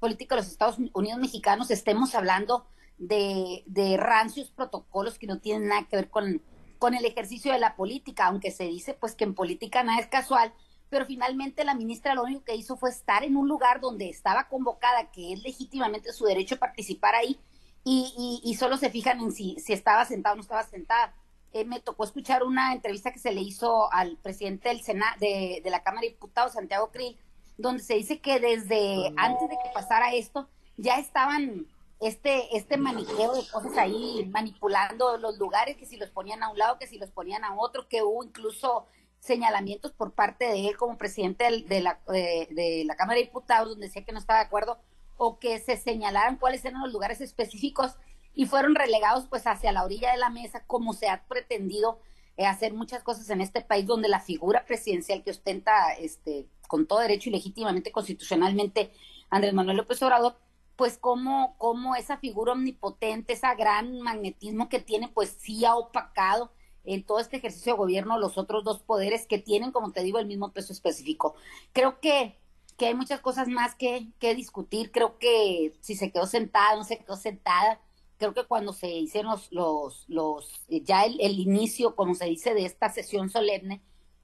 política 0.00 0.34
de 0.34 0.42
los 0.42 0.50
Estados 0.50 0.76
Unidos 0.92 1.18
mexicanos, 1.18 1.70
estemos 1.70 2.14
hablando 2.14 2.66
de, 2.98 3.62
de 3.66 3.96
rancios 3.96 4.50
protocolos 4.50 5.18
que 5.18 5.26
no 5.26 5.38
tienen 5.38 5.68
nada 5.68 5.86
que 5.88 5.96
ver 5.96 6.10
con 6.10 6.42
con 6.84 6.92
el 6.92 7.06
ejercicio 7.06 7.50
de 7.50 7.58
la 7.58 7.76
política, 7.76 8.26
aunque 8.26 8.50
se 8.50 8.64
dice 8.64 8.92
pues 8.92 9.14
que 9.14 9.24
en 9.24 9.34
política 9.34 9.82
nada 9.82 10.00
es 10.00 10.06
casual, 10.06 10.52
pero 10.90 11.06
finalmente 11.06 11.64
la 11.64 11.74
ministra 11.74 12.14
lo 12.14 12.24
único 12.24 12.44
que 12.44 12.56
hizo 12.56 12.76
fue 12.76 12.90
estar 12.90 13.24
en 13.24 13.38
un 13.38 13.48
lugar 13.48 13.80
donde 13.80 14.10
estaba 14.10 14.48
convocada, 14.48 15.10
que 15.10 15.32
es 15.32 15.42
legítimamente 15.42 16.12
su 16.12 16.26
derecho 16.26 16.56
a 16.56 16.58
participar 16.58 17.14
ahí, 17.14 17.40
y, 17.84 18.42
y, 18.44 18.54
solo 18.56 18.76
se 18.76 18.90
fijan 18.90 19.18
en 19.20 19.32
si, 19.32 19.56
si 19.60 19.72
estaba 19.72 20.04
sentada 20.04 20.34
o 20.34 20.36
no 20.36 20.42
estaba 20.42 20.62
sentada. 20.62 21.14
Eh, 21.54 21.64
me 21.64 21.80
tocó 21.80 22.04
escuchar 22.04 22.42
una 22.42 22.74
entrevista 22.74 23.12
que 23.12 23.18
se 23.18 23.32
le 23.32 23.40
hizo 23.40 23.90
al 23.90 24.18
presidente 24.18 24.68
del 24.68 24.82
Senado, 24.82 25.18
de, 25.20 25.62
de 25.64 25.70
la 25.70 25.82
Cámara 25.82 26.02
de 26.02 26.08
Diputados, 26.08 26.52
Santiago 26.52 26.90
Krill, 26.90 27.16
donde 27.56 27.82
se 27.82 27.94
dice 27.94 28.20
que 28.20 28.40
desde 28.40 29.10
antes 29.16 29.48
de 29.48 29.56
que 29.56 29.70
pasara 29.72 30.12
esto, 30.12 30.50
ya 30.76 30.98
estaban 30.98 31.66
este, 32.06 32.54
este 32.56 32.76
maniqueo 32.76 33.34
de 33.34 33.48
cosas 33.50 33.78
ahí, 33.78 34.28
manipulando 34.30 35.16
los 35.16 35.38
lugares, 35.38 35.76
que 35.76 35.86
si 35.86 35.96
los 35.96 36.10
ponían 36.10 36.42
a 36.42 36.50
un 36.50 36.58
lado, 36.58 36.78
que 36.78 36.86
si 36.86 36.98
los 36.98 37.10
ponían 37.10 37.44
a 37.44 37.54
otro, 37.56 37.88
que 37.88 38.02
hubo 38.02 38.22
incluso 38.22 38.86
señalamientos 39.20 39.92
por 39.92 40.12
parte 40.12 40.44
de 40.44 40.68
él 40.68 40.76
como 40.76 40.98
presidente 40.98 41.44
de 41.44 41.80
la, 41.80 42.00
de, 42.06 42.82
la 42.84 42.96
Cámara 42.96 43.18
de 43.18 43.24
Diputados, 43.24 43.70
donde 43.70 43.86
decía 43.86 44.04
que 44.04 44.12
no 44.12 44.18
estaba 44.18 44.40
de 44.40 44.44
acuerdo, 44.44 44.78
o 45.16 45.38
que 45.38 45.58
se 45.60 45.78
señalaran 45.78 46.36
cuáles 46.36 46.62
eran 46.66 46.82
los 46.82 46.92
lugares 46.92 47.22
específicos 47.22 47.96
y 48.34 48.44
fueron 48.44 48.74
relegados 48.74 49.26
pues 49.26 49.46
hacia 49.46 49.72
la 49.72 49.84
orilla 49.84 50.12
de 50.12 50.18
la 50.18 50.28
mesa, 50.28 50.64
como 50.66 50.92
se 50.92 51.08
ha 51.08 51.24
pretendido 51.26 52.00
eh, 52.36 52.44
hacer 52.44 52.74
muchas 52.74 53.02
cosas 53.02 53.30
en 53.30 53.40
este 53.40 53.62
país, 53.62 53.86
donde 53.86 54.08
la 54.08 54.20
figura 54.20 54.66
presidencial 54.66 55.22
que 55.22 55.30
ostenta 55.30 55.94
este 55.94 56.48
con 56.68 56.86
todo 56.86 56.98
derecho 56.98 57.30
y 57.30 57.32
legítimamente 57.32 57.92
constitucionalmente 57.92 58.90
Andrés 59.30 59.54
Manuel 59.54 59.76
López 59.78 60.02
Obrador, 60.02 60.36
pues 60.76 60.98
como, 60.98 61.56
como 61.58 61.94
esa 61.94 62.18
figura 62.18 62.52
omnipotente, 62.52 63.34
ese 63.34 63.46
gran 63.56 64.00
magnetismo 64.00 64.68
que 64.68 64.80
tiene, 64.80 65.08
pues 65.08 65.36
sí 65.40 65.64
ha 65.64 65.76
opacado 65.76 66.52
en 66.84 67.04
todo 67.04 67.18
este 67.20 67.38
ejercicio 67.38 67.72
de 67.72 67.78
gobierno 67.78 68.18
los 68.18 68.36
otros 68.38 68.64
dos 68.64 68.82
poderes 68.82 69.26
que 69.26 69.38
tienen, 69.38 69.72
como 69.72 69.92
te 69.92 70.02
digo, 70.02 70.18
el 70.18 70.26
mismo 70.26 70.52
peso 70.52 70.72
específico. 70.72 71.34
Creo 71.72 72.00
que, 72.00 72.38
que 72.76 72.86
hay 72.86 72.94
muchas 72.94 73.20
cosas 73.20 73.48
más 73.48 73.74
que, 73.74 74.08
que 74.18 74.34
discutir. 74.34 74.90
Creo 74.90 75.18
que 75.18 75.74
si 75.80 75.94
se 75.94 76.10
quedó 76.10 76.26
sentada, 76.26 76.76
no 76.76 76.84
se 76.84 76.98
quedó 76.98 77.16
sentada. 77.16 77.80
Creo 78.18 78.34
que 78.34 78.44
cuando 78.44 78.72
se 78.72 78.88
hicieron 78.88 79.32
los, 79.32 79.50
los, 79.52 80.04
los 80.08 80.64
ya 80.68 81.04
el, 81.04 81.38
inicio, 81.38 81.96
como 81.96 82.14
se 82.14 82.26
dice, 82.26 82.54
de 82.54 82.66
esta 82.66 82.90
sesión 82.90 83.30
solemne, 83.30 83.80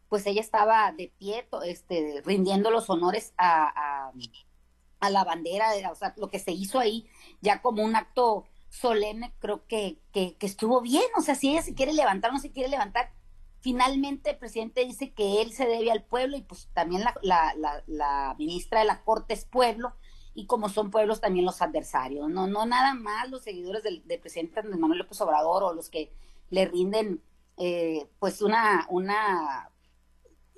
pues 0.09 0.27
ella 0.27 0.41
estaba 0.41 0.93
de 0.93 1.13
pie, 1.19 1.47
este, 1.65 2.23
rindiendo 2.25 2.71
los 2.71 2.91
honores 2.91 3.33
a 3.39 4.13
a 5.01 5.11
la 5.11 5.25
bandera, 5.25 5.73
o 5.91 5.95
sea, 5.95 6.15
lo 6.17 6.29
que 6.29 6.39
se 6.39 6.53
hizo 6.53 6.79
ahí 6.79 7.09
ya 7.41 7.63
como 7.63 7.83
un 7.83 7.97
acto 7.97 8.45
solemne, 8.69 9.35
creo 9.41 9.67
que, 9.67 9.99
que, 10.13 10.37
estuvo 10.41 10.81
bien, 10.81 11.05
o 11.17 11.23
sea, 11.23 11.35
si 11.35 11.51
ella 11.51 11.63
se 11.63 11.75
quiere 11.75 11.93
levantar 11.93 12.31
o 12.31 12.35
no 12.35 12.39
se 12.39 12.53
quiere 12.53 12.69
levantar, 12.69 13.13
finalmente 13.61 14.31
el 14.31 14.39
presidente 14.39 14.85
dice 14.85 15.13
que 15.13 15.43
él 15.43 15.53
se 15.53 15.67
debe 15.67 15.91
al 15.91 16.05
pueblo 16.05 16.37
y 16.37 16.43
pues 16.43 16.69
también 16.73 17.03
la, 17.03 17.15
la, 17.23 17.83
la, 17.87 18.35
ministra 18.39 18.81
de 18.81 18.87
la 18.87 19.03
Corte 19.03 19.35
es 19.35 19.45
pueblo 19.45 19.95
y 20.35 20.47
como 20.47 20.69
son 20.69 20.91
pueblos 20.91 21.21
también 21.21 21.45
los 21.45 21.61
adversarios, 21.61 22.29
no, 22.29 22.47
no 22.47 22.65
nada 22.65 22.95
más 22.95 23.29
los 23.29 23.43
seguidores 23.43 23.83
del, 23.83 24.03
presidente 24.21 24.61
Andrés 24.61 24.79
Manuel 24.79 25.01
López 25.01 25.21
Obrador 25.21 25.65
o 25.65 25.75
los 25.75 25.91
que 25.91 26.13
le 26.51 26.67
rinden 26.67 27.23
eh, 27.57 28.07
pues 28.19 28.41
una, 28.41 28.87
una 28.89 29.71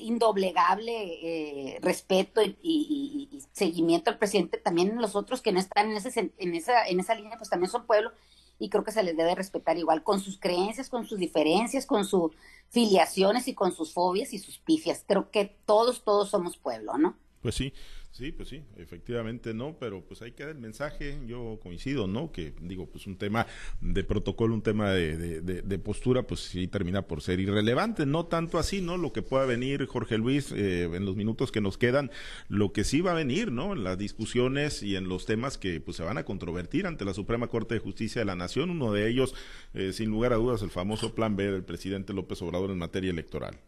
indoblegable 0.03 0.93
eh, 0.95 1.79
respeto 1.81 2.41
y, 2.43 3.29
seguimiento 3.53 4.11
al 4.11 4.19
presidente, 4.19 4.59
también 4.59 5.01
los 5.01 5.15
otros 5.15 5.43
que 5.43 5.53
no 5.53 5.61
están 5.61 5.91
en, 5.91 5.97
ese, 5.97 6.33
en, 6.37 6.55
esa, 6.55 6.87
en 6.87 7.01
esa 7.01 7.15
línea, 7.15 7.37
pues 7.37 7.51
también 7.51 7.71
son 7.71 7.87
pueblo 7.87 8.13
y 8.59 8.69
creo 8.69 8.85
que 8.85 8.93
se 8.93 9.03
les 9.03 9.17
debe 9.17 9.35
respetar 9.35 9.77
igual 9.77 10.03
con 10.05 10.21
sus 10.21 10.39
creencias, 10.39 10.89
con 10.89 11.07
sus 11.07 11.19
diferencias, 11.19 11.87
con 11.87 12.05
sus 12.05 12.33
filiaciones 12.71 13.49
y 13.49 13.55
con 13.55 13.73
sus 13.73 13.93
fobias 13.93 14.33
y 14.33 14.39
sus 14.39 14.59
pifias. 14.59 15.05
Creo 15.07 15.31
que 15.31 15.57
todos, 15.67 16.05
todos 16.05 16.31
somos 16.31 16.57
pueblo, 16.57 16.97
¿no? 16.97 17.17
Pues 17.43 17.57
sí, 17.57 17.73
Sí, 18.13 18.31
pues 18.31 18.51
sí, 18.51 18.63
efectivamente 18.77 19.55
no, 19.55 19.79
pero 19.81 20.05
pues 20.05 20.21
ahí 20.21 20.33
queda 20.33 20.51
el 20.51 20.59
mensaje, 20.59 21.19
yo 21.27 21.59
coincido, 21.63 22.07
¿no? 22.07 22.31
Que 22.31 22.53
digo, 22.61 22.85
pues 22.85 23.07
un 23.07 23.17
tema 23.17 23.47
de 23.81 24.05
protocolo, 24.05 24.53
un 24.53 24.61
tema 24.61 24.91
de, 24.91 25.79
postura, 25.83 26.23
pues 26.27 26.41
sí 26.41 26.69
termina 26.69 27.01
por 27.01 27.23
ser 27.23 27.41
irrelevante, 27.41 28.05
no 28.05 28.27
tanto 28.27 28.59
así, 28.59 28.83
¿no? 28.83 28.99
Lo 28.99 29.15
que 29.15 29.23
pueda 29.23 29.47
venir, 29.47 29.87
Jorge 29.87 30.19
Luis, 30.19 30.53
eh, 30.53 30.91
en 30.93 31.07
los 31.07 31.17
minutos 31.17 31.51
que 31.51 31.63
nos 31.63 31.79
quedan, 31.79 32.11
lo 32.51 32.75
que 32.75 32.85
sí 32.85 33.01
va 33.01 33.13
a 33.13 33.15
venir, 33.15 33.51
¿no? 33.51 33.73
En 33.73 33.83
las 33.83 33.97
discusiones 33.97 34.83
y 34.83 34.97
en 34.97 35.09
los 35.09 35.25
temas 35.25 35.57
que 35.57 35.81
pues 35.81 35.97
se 35.97 36.03
van 36.03 36.19
a 36.19 36.25
controvertir 36.27 36.87
ante 36.87 37.07
la 37.07 37.15
Suprema 37.15 37.47
Corte 37.47 37.77
de 37.77 37.81
Justicia 37.81 38.21
de 38.21 38.27
la 38.27 38.37
Nación, 38.37 38.69
uno 38.69 38.93
de 38.93 39.09
ellos, 39.09 39.35
eh, 39.73 39.95
sin 39.95 40.11
lugar 40.11 40.35
a 40.35 40.37
dudas, 40.37 40.61
el 40.61 40.71
famoso 40.71 41.15
Plan 41.15 41.35
B 41.35 41.51
del 41.51 41.65
presidente 41.65 42.13
López 42.13 42.43
Obrador 42.43 42.73
en 42.73 42.79
materia 42.79 43.11
electoral. 43.11 43.59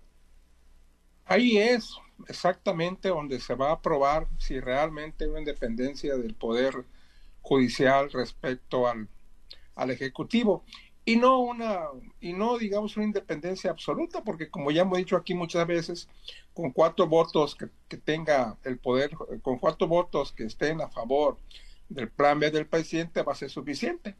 Ahí 1.26 1.58
es 1.58 1.96
exactamente 2.28 3.08
donde 3.08 3.40
se 3.40 3.54
va 3.54 3.72
a 3.72 3.82
probar 3.82 4.28
si 4.38 4.60
realmente 4.60 5.24
hay 5.24 5.30
una 5.30 5.40
independencia 5.40 6.16
del 6.16 6.34
poder 6.34 6.84
judicial 7.42 8.10
respecto 8.12 8.86
al, 8.86 9.08
al 9.74 9.90
ejecutivo 9.90 10.64
y 11.04 11.16
no 11.16 11.40
una 11.40 11.80
y 12.20 12.32
no 12.32 12.56
digamos 12.56 12.96
una 12.96 13.04
independencia 13.04 13.70
absoluta 13.70 14.24
porque 14.24 14.48
como 14.48 14.70
ya 14.70 14.82
hemos 14.82 14.96
dicho 14.96 15.16
aquí 15.16 15.34
muchas 15.34 15.66
veces 15.66 16.08
con 16.54 16.70
cuatro 16.70 17.06
votos 17.06 17.54
que, 17.54 17.68
que, 17.88 17.98
tenga 17.98 18.56
el 18.64 18.78
poder 18.78 19.10
con 19.42 19.58
cuatro 19.58 19.86
votos 19.86 20.32
que 20.32 20.44
estén 20.44 20.80
a 20.80 20.88
favor 20.88 21.36
del 21.88 22.10
plan 22.10 22.38
B 22.38 22.50
del 22.50 22.66
presidente 22.66 23.22
va 23.22 23.32
a 23.32 23.36
ser 23.36 23.50
suficiente. 23.50 24.16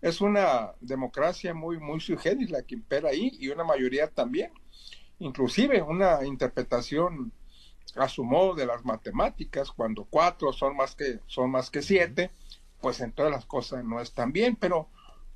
Es 0.00 0.20
una 0.20 0.72
democracia 0.80 1.54
muy, 1.54 1.78
muy 1.78 2.00
sui 2.00 2.16
que 2.16 2.74
impera 2.74 3.10
ahí 3.10 3.32
y 3.38 3.48
una 3.48 3.64
mayoría 3.64 4.08
también. 4.08 4.52
Inclusive 5.18 5.82
una 5.82 6.24
interpretación 6.24 7.32
a 7.94 8.08
su 8.08 8.24
modo 8.24 8.54
de 8.54 8.66
las 8.66 8.84
matemáticas, 8.84 9.70
cuando 9.70 10.04
cuatro 10.04 10.52
son 10.52 10.76
más 10.76 10.94
que, 10.94 11.20
son 11.26 11.50
más 11.50 11.70
que 11.70 11.82
siete, 11.82 12.30
pues 12.80 13.00
en 13.00 13.12
todas 13.12 13.32
las 13.32 13.46
cosas 13.46 13.84
no 13.84 14.00
están 14.00 14.32
bien, 14.32 14.56
pero 14.56 14.88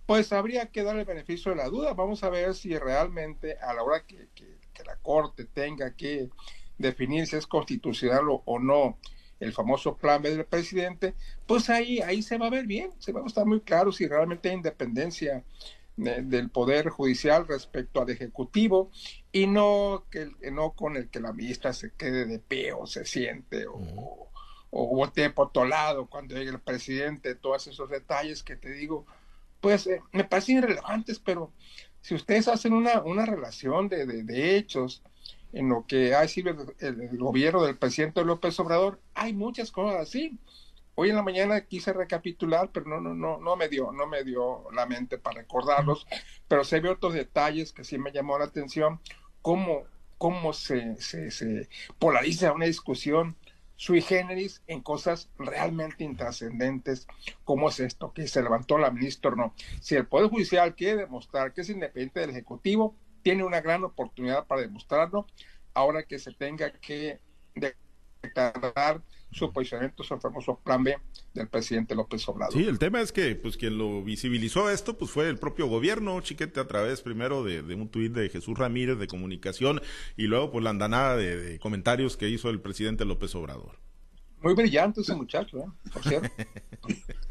pues 0.07 0.33
habría 0.33 0.67
que 0.67 0.83
dar 0.83 0.99
el 0.99 1.05
beneficio 1.05 1.53
de 1.53 1.57
la 1.57 1.69
duda. 1.69 1.95
Vamos 1.95 2.23
a 2.25 2.31
ver 2.31 2.55
si 2.55 2.77
realmente 2.77 3.57
a 3.59 3.73
la 3.73 3.83
hora 3.83 4.05
que, 4.05 4.29
que 4.35 4.61
la 4.85 4.97
Corte 4.97 5.45
tenga 5.45 5.95
que 5.95 6.31
definir 6.79 7.27
si 7.27 7.37
es 7.37 7.47
constitucional 7.47 8.25
o, 8.29 8.59
no 8.59 8.99
el 9.39 9.53
famoso 9.53 9.97
plan 9.97 10.21
B 10.21 10.37
del 10.37 10.45
presidente, 10.45 11.15
pues 11.47 11.71
ahí, 11.71 12.01
ahí 12.01 12.23
se 12.23 12.37
va 12.37 12.47
a 12.47 12.51
ver 12.51 12.67
bien, 12.67 12.93
se 12.99 13.11
va 13.13 13.23
a 13.23 13.27
estar 13.27 13.47
muy 13.47 13.61
claro 13.61 13.91
si 13.91 14.07
realmente 14.07 14.51
hay 14.51 14.57
independencia 14.57 15.43
del 15.97 16.49
Poder 16.51 16.89
Judicial 16.89 17.47
respecto 17.47 18.01
al 18.01 18.11
Ejecutivo 18.11 18.91
y 19.33 19.47
no, 19.47 20.07
que, 20.11 20.31
no 20.51 20.73
con 20.73 20.97
el 20.97 21.11
que 21.11 21.21
la 21.21 21.33
ministra 21.33 21.73
se 21.73 21.93
quede 21.93 22.25
de 22.25 22.39
pie 22.39 22.73
o 22.73 22.87
se 22.87 23.05
siente 23.05 23.67
o, 23.67 24.31
o, 24.71 24.97
vote 24.97 25.29
por 25.31 25.49
otro 25.49 25.67
lado 25.67 26.07
cuando 26.07 26.35
llegue 26.35 26.51
el 26.51 26.61
presidente, 26.61 27.35
todos 27.35 27.67
esos 27.67 27.91
detalles 27.91 28.43
que 28.43 28.57
te 28.57 28.73
digo, 28.73 29.05
pues 29.61 29.87
eh, 29.87 30.01
me 30.13 30.25
parecen 30.25 30.59
irrelevantes, 30.59 31.19
pero 31.19 31.53
si 32.01 32.15
ustedes 32.15 32.49
hacen 32.49 32.73
una, 32.73 33.03
una 33.03 33.27
relación 33.27 33.89
de, 33.89 34.07
de 34.07 34.57
hechos, 34.57 35.03
en 35.53 35.69
lo 35.69 35.87
que 35.87 36.15
ha 36.15 36.27
sido 36.29 36.55
el, 36.79 37.19
gobierno 37.19 37.63
del 37.63 37.77
presidente 37.77 38.25
López 38.25 38.59
Obrador, 38.61 39.01
hay 39.15 39.33
muchas 39.33 39.71
cosas 39.73 40.01
así. 40.01 40.39
Hoy 41.02 41.09
en 41.09 41.16
la 41.16 41.23
mañana 41.23 41.62
quise 41.62 41.95
recapitular, 41.95 42.73
pero 42.73 42.85
no, 42.85 43.00
no, 43.00 43.14
no, 43.14 43.38
no 43.40 43.57
me 43.57 43.71
dio, 43.71 43.90
no 43.90 44.07
me 44.07 44.23
dio 44.23 44.71
la 44.71 44.85
mente 44.85 45.16
para 45.16 45.40
recordarlos, 45.40 46.07
pero 46.47 46.62
se 46.62 46.78
ve 46.80 46.90
otros 46.90 47.14
detalles 47.14 47.73
que 47.73 47.85
sí 47.85 47.97
me 47.97 48.12
llamó 48.12 48.38
la 48.38 48.45
atención, 48.45 49.00
cómo, 49.40 49.85
cómo 50.19 50.52
se, 50.52 50.99
polariza 51.99 52.52
una 52.52 52.66
discusión 52.66 53.35
sui 53.76 54.02
generis 54.02 54.62
en 54.66 54.83
cosas 54.83 55.30
realmente 55.38 56.04
intrascendentes, 56.04 57.07
como 57.45 57.71
es 57.71 57.80
esto, 57.80 58.12
que 58.12 58.28
se 58.28 58.42
levantó 58.42 58.76
la 58.76 58.90
ministra 58.90 59.30
o 59.30 59.37
no. 59.37 59.54
Si 59.80 59.95
el 59.95 60.07
Poder 60.07 60.28
Judicial 60.28 60.75
quiere 60.75 60.99
demostrar 60.99 61.54
que 61.54 61.62
es 61.62 61.71
independiente 61.71 62.21
del 62.21 62.28
Ejecutivo, 62.28 62.95
tiene 63.23 63.42
una 63.42 63.62
gran 63.62 63.85
oportunidad 63.85 64.47
para 64.47 64.61
demostrarlo 64.61 65.26
ahora 65.73 66.02
que 66.02 66.19
se 66.19 66.35
tenga 66.35 66.71
que 66.73 67.21
declarar 68.23 69.00
su 69.33 69.53
posicionamiento 69.53 70.03
sobre 70.03 70.19
el 70.19 70.23
famoso 70.23 70.61
plan 70.65 70.83
B 70.83 70.97
del 71.35 71.49
presidente 71.49 71.95
López 71.95 72.29
Obrador. 72.29 72.53
Sí, 72.53 72.67
el 72.67 72.79
tema 72.79 73.01
es 73.01 73.13
que 73.13 73.35
pues 73.37 73.57
quien 73.57 73.79
lo 73.79 74.03
visibilizó 74.03 74.71
esto 74.71 74.99
pues 74.99 75.11
fue 75.11 75.29
el 75.29 75.39
propio 75.39 75.67
gobierno, 75.67 76.21
Chiquete, 76.21 76.61
a 76.61 76.67
través 76.67 77.03
primero 77.03 77.45
de, 77.45 77.61
un 77.75 77.89
tuit 77.89 78.13
de 78.13 78.29
Jesús 78.29 78.59
Ramírez 78.59 78.99
de 78.99 79.07
comunicación 79.07 79.81
y 80.17 80.25
luego 80.25 80.51
pues 80.51 80.65
la 80.65 80.71
andanada 80.71 81.17
de, 81.17 81.59
comentarios 81.61 82.17
que 82.17 82.29
hizo 82.29 82.51
el 82.51 82.61
presidente 82.61 83.05
López 83.05 83.35
Obrador. 83.35 83.79
Muy 84.43 84.55
brillante 84.55 85.03
ese 85.03 85.15
muchacho, 85.15 85.59
¿eh? 85.59 85.91
por 85.93 86.03
cierto. 86.03 86.31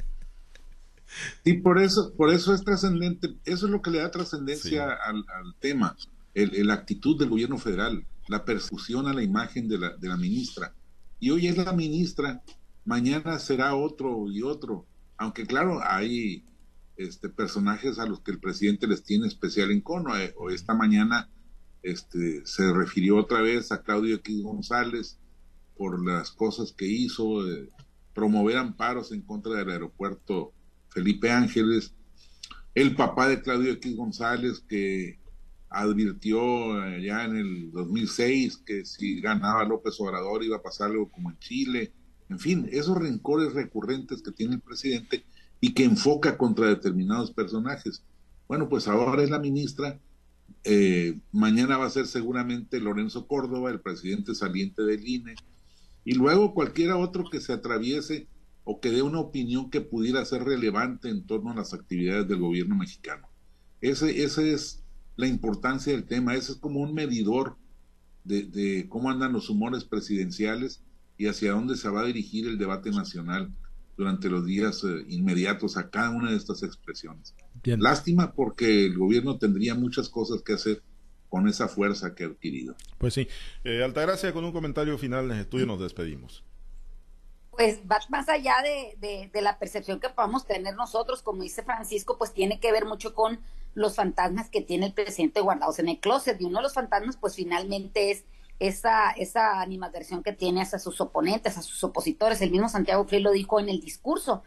Y 1.44 1.54
por 1.54 1.80
eso, 1.80 2.14
por 2.16 2.32
eso 2.32 2.54
es 2.54 2.64
trascendente, 2.64 3.36
eso 3.46 3.66
es 3.66 3.72
lo 3.72 3.82
que 3.82 3.90
le 3.90 3.98
da 3.98 4.12
trascendencia 4.12 4.94
al, 4.94 5.26
tema, 5.60 5.98
el, 6.36 6.68
la 6.68 6.76
actitud 6.76 7.18
del 7.18 7.30
gobierno 7.30 7.58
federal, 7.58 8.06
la 8.28 8.46
persecución 8.46 9.08
a 9.08 9.14
la 9.14 9.24
imagen 9.24 9.68
de 9.68 9.80
la, 9.80 9.98
de 9.98 10.08
la 10.08 10.18
ministra. 10.18 10.74
Y 11.20 11.32
hoy 11.32 11.48
es 11.48 11.58
la 11.58 11.74
ministra, 11.74 12.42
mañana 12.86 13.40
será 13.40 13.76
otro 13.76 14.32
y 14.32 14.42
otro. 14.42 14.88
Aunque 15.18 15.46
claro, 15.46 15.82
hay 15.84 16.46
este, 16.96 17.28
personajes 17.28 18.00
a 18.00 18.06
los 18.06 18.22
que 18.22 18.32
el 18.32 18.40
presidente 18.40 18.88
les 18.88 19.04
tiene 19.04 19.28
especial 19.28 19.72
encono. 19.72 20.18
Eh, 20.18 20.34
esta 20.52 20.74
mañana 20.74 21.30
este, 21.84 22.46
se 22.46 22.72
refirió 22.72 23.18
otra 23.18 23.42
vez 23.42 23.72
a 23.72 23.84
Claudio 23.84 24.16
X 24.16 24.42
González 24.44 25.20
por 25.78 26.06
las 26.06 26.32
cosas 26.32 26.72
que 26.72 26.86
hizo, 26.86 27.42
promover 28.14 28.58
amparos 28.58 29.12
en 29.12 29.22
contra 29.22 29.54
del 29.54 29.70
aeropuerto 29.70 30.54
Felipe 30.90 31.32
Ángeles, 31.32 31.94
el 32.76 32.96
papá 32.96 33.28
de 33.28 33.42
Claudio 33.42 33.72
X 33.74 33.96
González, 33.96 34.60
que 34.68 35.19
advirtió 35.70 36.40
ya 37.00 37.26
en 37.26 37.36
el 37.36 37.72
2006 37.72 38.58
que 38.66 38.86
si 38.86 39.22
ganaba 39.22 39.66
López 39.66 40.00
Obrador 40.00 40.44
iba 40.44 40.58
a 40.58 40.64
pasar 40.64 40.90
algo 40.92 41.10
como 41.10 41.30
en 41.30 41.40
Chile. 41.40 41.94
En 42.30 42.40
fin, 42.40 42.68
esos 42.72 42.98
rencores 42.98 43.54
recurrentes 43.54 44.22
que 44.22 44.32
tiene 44.32 44.56
el 44.56 44.62
presidente 44.62 45.26
y 45.62 45.74
que 45.74 45.84
enfoca 45.84 46.38
contra 46.38 46.68
determinados 46.68 47.32
personajes. 47.32 48.04
Bueno, 48.48 48.70
pues 48.70 48.88
ahora 48.88 49.24
es 49.24 49.30
la 49.30 49.40
ministra, 49.40 50.00
eh, 50.64 51.20
mañana 51.32 51.78
va 51.78 51.86
a 51.86 51.92
ser 51.92 52.08
seguramente 52.08 52.80
Lorenzo 52.80 53.28
Córdoba, 53.28 53.72
el 53.72 53.80
presidente 53.80 54.36
saliente 54.36 54.84
del 54.84 55.08
INE, 55.08 55.36
y 56.04 56.14
luego 56.14 56.54
cualquiera 56.54 56.98
otro 56.98 57.26
que 57.30 57.40
se 57.40 57.54
atraviese 57.54 58.28
o 58.64 58.80
que 58.80 58.92
dé 58.92 59.02
una 59.02 59.20
opinión 59.20 59.70
que 59.70 59.82
pudiera 59.82 60.24
ser 60.26 60.44
relevante 60.44 61.10
en 61.10 61.26
torno 61.26 61.52
a 61.52 61.56
las 61.56 61.74
actividades 61.74 62.28
del 62.28 62.40
gobierno 62.40 62.76
mexicano. 62.76 63.28
Ese, 63.82 64.24
ese 64.24 64.54
es 64.54 64.84
la 65.20 65.28
importancia 65.28 65.92
del 65.92 66.06
tema, 66.06 66.34
ese 66.34 66.54
es 66.54 66.58
como 66.60 66.80
un 66.80 66.94
medidor 66.94 67.58
de, 68.24 68.86
cómo 68.88 69.10
andan 69.10 69.34
los 69.34 69.50
humores 69.50 69.84
presidenciales 69.84 70.82
y 71.18 71.28
hacia 71.28 71.52
dónde 71.52 71.76
se 71.76 71.90
va 71.90 72.02
a 72.02 72.06
dirigir 72.06 72.48
el 72.48 72.58
debate 72.58 72.90
nacional 72.92 73.52
durante 73.98 74.30
los 74.30 74.46
días 74.46 74.82
eh, 74.86 75.04
inmediatos 75.10 75.76
a 75.76 75.90
cada 75.90 76.12
una 76.12 76.32
de 76.32 76.38
estas 76.38 76.64
expresiones. 76.64 77.36
Lástima 77.66 78.32
porque 78.32 78.86
el 78.86 78.98
gobierno 78.98 79.38
tendría 79.38 79.76
muchas 79.76 80.08
cosas 80.08 80.42
que 80.42 80.54
hacer 80.54 80.82
con 81.28 81.50
esa 81.50 81.68
fuerza 81.68 82.16
que 82.16 82.24
ha 82.24 82.28
adquirido. 82.28 82.78
Pues 82.98 83.14
sí. 83.14 83.28
Eh, 83.66 83.84
Altagracia, 83.84 84.32
con 84.32 84.46
un 84.46 84.54
comentario 84.54 84.98
final 84.98 85.30
en 85.32 85.40
estudio 85.40 85.66
nos 85.66 85.82
despedimos 85.82 86.46
pues 87.60 87.82
va 87.92 88.00
más 88.08 88.30
allá 88.30 88.56
de, 88.64 89.30
de, 89.34 89.42
la 89.42 89.60
percepción 89.60 90.00
que 90.00 90.08
podamos 90.08 90.48
tener 90.48 90.76
nosotros, 90.76 91.22
como 91.22 91.44
dice 91.44 91.62
Francisco, 91.62 92.18
pues 92.18 92.32
tiene 92.32 92.62
que 92.62 92.72
ver 92.72 92.86
mucho 92.86 93.14
con 93.14 93.42
los 93.74 93.98
fantasmas 93.98 94.50
que 94.50 94.62
tiene 94.62 94.86
el 94.86 94.94
presidente 94.94 95.42
guardados 95.42 95.78
en 95.80 95.90
el 95.90 96.00
closet. 96.00 96.40
Y 96.40 96.46
uno 96.46 96.60
de 96.60 96.64
los 96.64 96.74
fantasmas, 96.74 97.18
pues 97.18 97.36
finalmente 97.36 98.12
es 98.12 98.24
esa, 98.60 99.12
esa 99.12 99.60
animadversión 99.60 100.24
que 100.24 100.32
tiene 100.32 100.62
hacia 100.62 100.80
sus 100.80 101.02
oponentes, 101.02 101.58
a 101.58 101.62
sus 101.62 101.84
opositores. 101.84 102.42
El 102.42 102.52
mismo 102.52 102.70
Santiago 102.70 103.04
Frey 103.04 103.22
lo 103.22 103.34
dijo 103.34 103.60
en 103.60 103.68
el 103.68 103.82
discurso, 103.82 104.42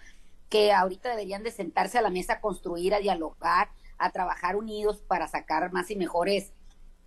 que 0.48 0.72
ahorita 0.72 1.10
deberían 1.10 1.42
de 1.42 1.50
sentarse 1.50 1.98
a 1.98 2.02
la 2.02 2.08
mesa 2.08 2.32
a 2.32 2.40
construir, 2.40 2.94
a 2.94 2.98
dialogar, 3.00 3.68
a 3.98 4.08
trabajar 4.08 4.56
unidos 4.56 5.02
para 5.06 5.28
sacar 5.28 5.70
más 5.70 5.90
y 5.90 5.96
mejores 5.96 6.54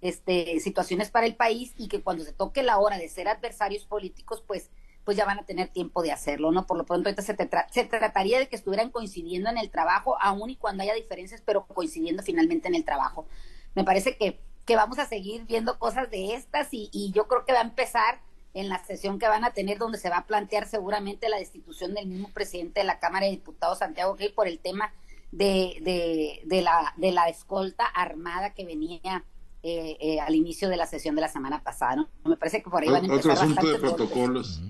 este, 0.02 0.60
situaciones 0.60 1.10
para 1.10 1.26
el 1.26 1.36
país 1.36 1.74
y 1.78 1.88
que 1.88 2.04
cuando 2.04 2.24
se 2.24 2.32
toque 2.32 2.62
la 2.62 2.78
hora 2.78 3.00
de 3.00 3.10
ser 3.10 3.28
adversarios 3.28 3.86
políticos, 3.86 4.44
pues 4.46 4.70
pues 5.06 5.16
ya 5.16 5.26
van 5.26 5.40
a 5.40 5.46
tener 5.46 5.70
tiempo 5.70 6.02
de 6.02 6.12
hacerlo, 6.12 6.52
¿no? 6.52 6.66
Por 6.66 6.78
lo 6.78 6.86
pronto, 6.86 7.08
ahorita 7.08 7.22
se, 7.22 7.38
se 7.72 7.84
trataría 7.86 8.40
de 8.40 8.48
que 8.50 8.56
estuvieran 8.56 8.90
coincidiendo 8.90 9.50
en 9.50 9.58
el 9.60 9.70
trabajo, 9.70 10.18
aun 10.20 10.50
y 10.50 10.56
cuando 10.56 10.84
haya 10.84 10.96
diferencias, 10.96 11.42
pero 11.46 11.68
coincidiendo 11.68 12.24
finalmente 12.24 12.68
en 12.68 12.76
el 12.76 12.84
trabajo. 12.84 13.28
Me 13.76 13.84
parece 13.84 14.18
que, 14.18 14.42
que 14.66 14.76
vamos 14.76 14.98
a 14.98 15.06
seguir 15.06 15.46
viendo 15.46 15.78
cosas 15.78 16.10
de 16.10 16.34
estas 16.34 16.70
y, 16.74 16.90
y 16.92 17.12
yo 17.12 17.28
creo 17.28 17.46
que 17.46 17.54
va 17.54 17.60
a 17.60 17.64
empezar 17.64 18.20
en 18.56 18.68
la 18.68 18.84
sesión 18.84 19.20
que 19.20 19.28
van 19.28 19.44
a 19.44 19.52
tener 19.52 19.78
donde 19.78 20.00
se 20.00 20.10
va 20.10 20.18
a 20.18 20.26
plantear 20.26 20.68
seguramente 20.68 21.30
la 21.30 21.38
destitución 21.38 21.94
del 21.94 22.08
mismo 22.08 22.30
presidente 22.30 22.80
de 22.80 22.86
la 22.86 23.00
Cámara 23.00 23.26
de 23.26 23.32
Diputados, 23.32 23.80
Santiago 23.80 24.16
Gil, 24.16 24.34
por 24.34 24.48
el 24.48 24.60
tema 24.60 24.92
de, 25.32 25.78
de, 25.82 26.42
de, 26.46 26.62
la, 26.62 26.94
de 26.98 27.12
la 27.12 27.30
escolta 27.30 27.86
armada 27.86 28.54
que 28.54 28.66
venía 28.66 29.26
eh, 29.62 29.98
eh, 30.00 30.20
al 30.20 30.34
inicio 30.34 30.70
de 30.70 30.78
la 30.78 30.88
sesión 30.88 31.16
de 31.16 31.22
la 31.22 31.28
semana 31.28 31.62
pasada. 31.64 31.98
¿no? 31.98 32.10
Me 32.24 32.38
parece 32.38 32.64
que 32.64 32.70
por 32.70 32.82
ahí 32.82 32.90
van 32.90 33.04
a 33.04 33.08
empezar 33.08 33.32
Otro 33.32 33.44
asunto 33.44 33.68
de 33.68 33.78
protocolos 33.78 34.62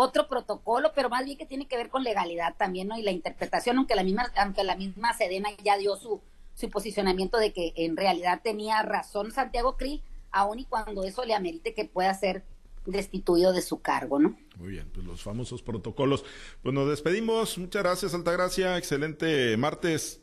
otro 0.00 0.28
protocolo, 0.28 0.92
pero 0.94 1.10
más 1.10 1.24
bien 1.24 1.36
que 1.36 1.44
tiene 1.44 1.68
que 1.68 1.76
ver 1.76 1.90
con 1.90 2.02
legalidad 2.02 2.54
también, 2.56 2.88
¿no? 2.88 2.98
Y 2.98 3.02
la 3.02 3.10
interpretación, 3.10 3.76
aunque 3.76 3.94
la 3.94 4.02
misma, 4.02 4.32
aunque 4.36 4.64
la 4.64 4.74
misma 4.74 5.12
Sedena 5.12 5.50
ya 5.62 5.76
dio 5.76 5.94
su, 5.96 6.22
su 6.54 6.70
posicionamiento 6.70 7.36
de 7.36 7.52
que 7.52 7.74
en 7.76 7.96
realidad 7.96 8.40
tenía 8.42 8.82
razón 8.82 9.30
Santiago 9.30 9.76
Krill, 9.76 10.02
aun 10.30 10.60
y 10.60 10.64
cuando 10.64 11.04
eso 11.04 11.24
le 11.24 11.34
amerite 11.34 11.74
que 11.74 11.84
pueda 11.84 12.14
ser 12.14 12.44
destituido 12.86 13.52
de 13.52 13.60
su 13.60 13.82
cargo, 13.82 14.18
¿no? 14.18 14.36
Muy 14.56 14.68
bien, 14.72 14.90
pues 14.92 15.06
los 15.06 15.22
famosos 15.22 15.62
protocolos. 15.62 16.24
Pues 16.62 16.74
nos 16.74 16.88
despedimos. 16.88 17.58
Muchas 17.58 17.82
gracias, 17.82 18.14
Altagracia. 18.14 18.78
Excelente 18.78 19.56
martes. 19.58 20.19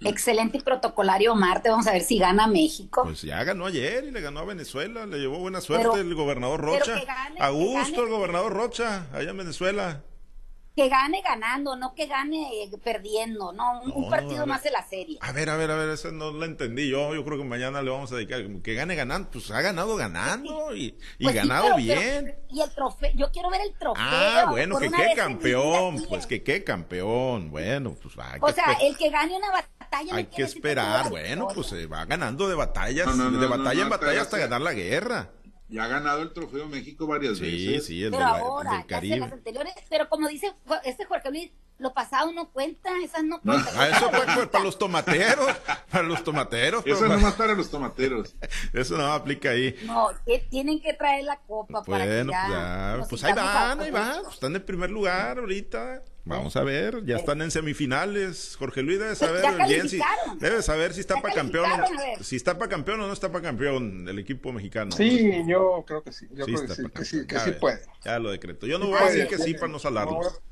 Excelente 0.00 0.58
y 0.58 0.60
protocolario 0.60 1.34
Marte, 1.34 1.70
vamos 1.70 1.86
a 1.86 1.92
ver 1.92 2.02
si 2.02 2.18
gana 2.18 2.46
México. 2.46 3.02
Pues 3.04 3.22
ya 3.22 3.42
ganó 3.42 3.66
ayer 3.66 4.04
y 4.04 4.10
le 4.10 4.20
ganó 4.20 4.40
a 4.40 4.44
Venezuela, 4.44 5.06
le 5.06 5.18
llevó 5.18 5.38
buena 5.38 5.60
suerte 5.60 6.00
el 6.00 6.14
gobernador 6.14 6.60
Rocha. 6.60 7.02
a 7.38 7.48
gusto 7.50 8.04
el 8.04 8.10
gobernador 8.10 8.52
Rocha, 8.52 9.06
allá 9.12 9.30
en 9.30 9.38
Venezuela. 9.38 10.04
que 10.76 10.88
gane 10.88 11.20
ganando, 11.22 11.74
no 11.74 11.92
que 11.96 12.06
gane 12.06 12.62
eh, 12.62 12.70
perdiendo, 12.84 13.52
no, 13.52 13.82
un, 13.82 14.08
partido 14.08 14.46
más 14.46 14.62
de 14.62 14.70
la 14.70 14.86
serie. 14.86 15.18
A 15.20 15.32
ver, 15.32 15.50
a 15.50 15.56
ver, 15.56 15.72
a 15.72 15.74
ver, 15.74 15.88
eso 15.88 16.12
no 16.12 16.30
lo 16.30 16.44
entendí 16.44 16.88
yo, 16.88 17.12
yo 17.16 17.24
creo 17.24 17.36
que 17.36 17.42
mañana 17.42 17.82
le 17.82 17.90
vamos 17.90 18.12
a 18.12 18.14
dedicar, 18.14 18.46
que 18.62 18.74
gane 18.74 18.94
ganando, 18.94 19.28
pues 19.30 19.50
ha 19.50 19.60
ganado 19.60 19.96
ganando 19.96 20.76
y, 20.76 20.96
y 21.18 21.24
pues 21.24 21.34
ganado 21.34 21.74
bien. 21.76 22.36
y 22.50 22.60
el 22.60 22.70
trofeo, 22.70 23.10
yo 23.16 23.32
quiero 23.32 23.50
ver 23.50 23.62
el 23.62 23.76
trofeo. 23.76 24.04
Ah, 24.06 24.46
bueno, 24.48 24.78
que 24.78 24.88
qué 24.88 25.14
campeón, 25.16 26.04
pues 26.08 26.28
que 26.28 26.44
qué 26.44 26.62
campeón, 26.62 27.50
bueno, 27.50 27.96
pues 28.00 28.16
va. 28.16 28.36
O 28.40 28.52
sea, 28.52 28.78
el 28.80 28.96
que 28.96 29.10
gane 29.10 29.36
una 29.36 29.50
batalla. 29.50 29.77
Hay 30.12 30.26
que 30.26 30.42
esperar, 30.42 31.10
bueno, 31.10 31.48
pues 31.54 31.68
se 31.68 31.86
va 31.86 32.04
ganando 32.04 32.48
de 32.48 32.54
batallas, 32.54 33.06
de 33.16 33.46
batalla 33.46 33.82
en 33.82 33.88
batalla 33.88 34.22
hasta 34.22 34.38
ganar 34.38 34.60
la 34.60 34.72
guerra. 34.72 35.30
Ya 35.68 35.84
ha 35.84 35.88
ganado 35.88 36.22
el 36.22 36.32
Trofeo 36.32 36.66
México 36.66 37.06
varias 37.06 37.40
veces. 37.40 37.84
Sí, 37.84 38.02
el, 38.02 38.10
pero 38.10 38.24
ahora, 38.24 38.84
Caribe. 38.86 39.18
Las 39.18 39.32
anteriores, 39.32 39.74
pero 39.90 40.08
como 40.08 40.26
dice 40.28 40.54
este 40.84 41.04
Jorge 41.04 41.30
Luis, 41.30 41.52
lo 41.78 41.94
pasado 41.94 42.32
no 42.32 42.50
cuenta, 42.50 42.90
esas 43.02 43.24
no 43.24 43.40
cuentan. 43.40 43.72
Ah, 43.76 43.88
eso 43.88 44.10
fue 44.10 44.46
para 44.48 44.64
los 44.64 44.78
tomateros, 44.78 45.56
para 45.90 46.04
los 46.04 46.24
tomateros. 46.24 46.86
Eso 46.86 47.06
no 47.06 47.18
más 47.18 47.34
para 47.34 47.54
los 47.54 47.70
tomateros. 47.70 48.34
Eso 48.72 48.96
no 48.96 49.12
aplica 49.12 49.50
ahí. 49.50 49.76
No, 49.84 50.08
que 50.26 50.40
tienen 50.50 50.80
que 50.80 50.92
traer 50.94 51.24
la 51.24 51.38
copa 51.40 51.82
para 51.82 52.04
que 52.04 52.26
ya, 52.28 53.00
pues 53.08 53.24
ahí 53.24 53.32
van, 53.32 53.80
ahí 53.80 53.90
van, 53.90 54.22
están 54.30 54.54
en 54.56 54.64
primer 54.64 54.90
lugar 54.90 55.38
ahorita. 55.38 56.02
Vamos 56.24 56.56
a 56.56 56.62
ver, 56.62 57.06
ya 57.06 57.16
están 57.16 57.40
en 57.40 57.50
semifinales. 57.50 58.56
Jorge 58.58 58.82
Luis 58.82 58.98
debe 58.98 59.14
saber 59.14 59.44
bien 59.66 59.88
si 59.88 59.98
debe 60.38 60.60
saber 60.62 60.92
si 60.92 61.00
está 61.00 61.22
para 61.22 61.34
campeón, 61.34 61.70
si 62.20 62.36
está 62.36 62.58
para 62.58 62.68
campeón 62.68 63.00
o 63.00 63.06
no 63.06 63.12
está 63.14 63.32
para 63.32 63.42
campeón 63.42 64.06
el 64.06 64.18
equipo 64.18 64.52
mexicano. 64.52 64.92
Sí, 64.92 65.32
yo 65.46 65.84
creo 65.86 66.02
que 66.02 66.12
sí, 66.12 66.26
yo 66.32 66.44
creo 66.44 66.66
que 66.66 66.74
sí, 66.74 66.82
que 66.94 67.04
sí, 67.04 67.26
que 67.26 67.38
sí 67.38 67.52
puede. 67.52 67.80
Ya 68.04 68.18
lo 68.18 68.30
decreto. 68.30 68.66
Yo 68.66 68.78
no 68.78 68.88
voy 68.88 68.98
a 68.98 69.06
decir 69.06 69.26
que 69.28 69.38
sí 69.38 69.54
para 69.54 69.68
no 69.68 69.78
salarlos. 69.78 70.42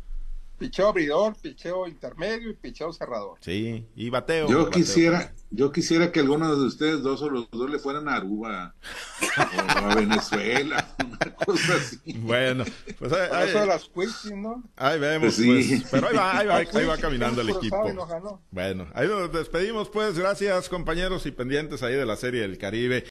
Picheo 0.58 0.88
abridor, 0.88 1.36
picheo 1.36 1.86
intermedio 1.86 2.50
y 2.50 2.54
picheo 2.54 2.92
cerrador. 2.92 3.38
Sí, 3.40 3.86
y 3.94 4.08
bateo. 4.08 4.48
Yo 4.48 4.70
quisiera, 4.70 5.34
yo 5.50 5.70
quisiera 5.70 6.10
que 6.10 6.20
alguno 6.20 6.56
de 6.56 6.66
ustedes 6.66 7.02
dos 7.02 7.20
o 7.20 7.28
los 7.28 7.50
dos 7.50 7.68
le 7.68 7.78
fueran 7.78 8.08
a 8.08 8.16
Aruba 8.16 8.74
o 9.36 9.86
a 9.86 9.94
Venezuela, 9.94 10.88
una 11.06 11.34
cosa 11.34 11.74
así. 11.74 12.00
Bueno, 12.18 12.64
pues 12.98 13.12
ahí, 13.12 13.50
eso 13.50 13.60
de 13.60 13.66
las 13.66 13.84
quizzes, 13.84 14.32
¿no? 14.32 14.64
Ahí 14.76 14.98
vemos, 14.98 15.36
pues, 15.36 15.66
pues, 15.68 15.84
pero 15.90 16.08
ahí 16.08 16.16
va, 16.16 16.38
ahí 16.38 16.46
va, 16.46 16.56
ahí 16.56 16.86
va 16.86 16.96
caminando 16.96 17.42
el 17.42 17.50
equipo. 17.50 17.76
Bueno, 18.50 18.88
ahí 18.94 19.08
nos 19.08 19.30
despedimos, 19.30 19.90
pues, 19.90 20.18
gracias 20.18 20.70
compañeros 20.70 21.26
y 21.26 21.32
pendientes 21.32 21.82
ahí 21.82 21.94
de 21.94 22.06
la 22.06 22.16
serie 22.16 22.40
del 22.40 22.56
Caribe. 22.56 23.04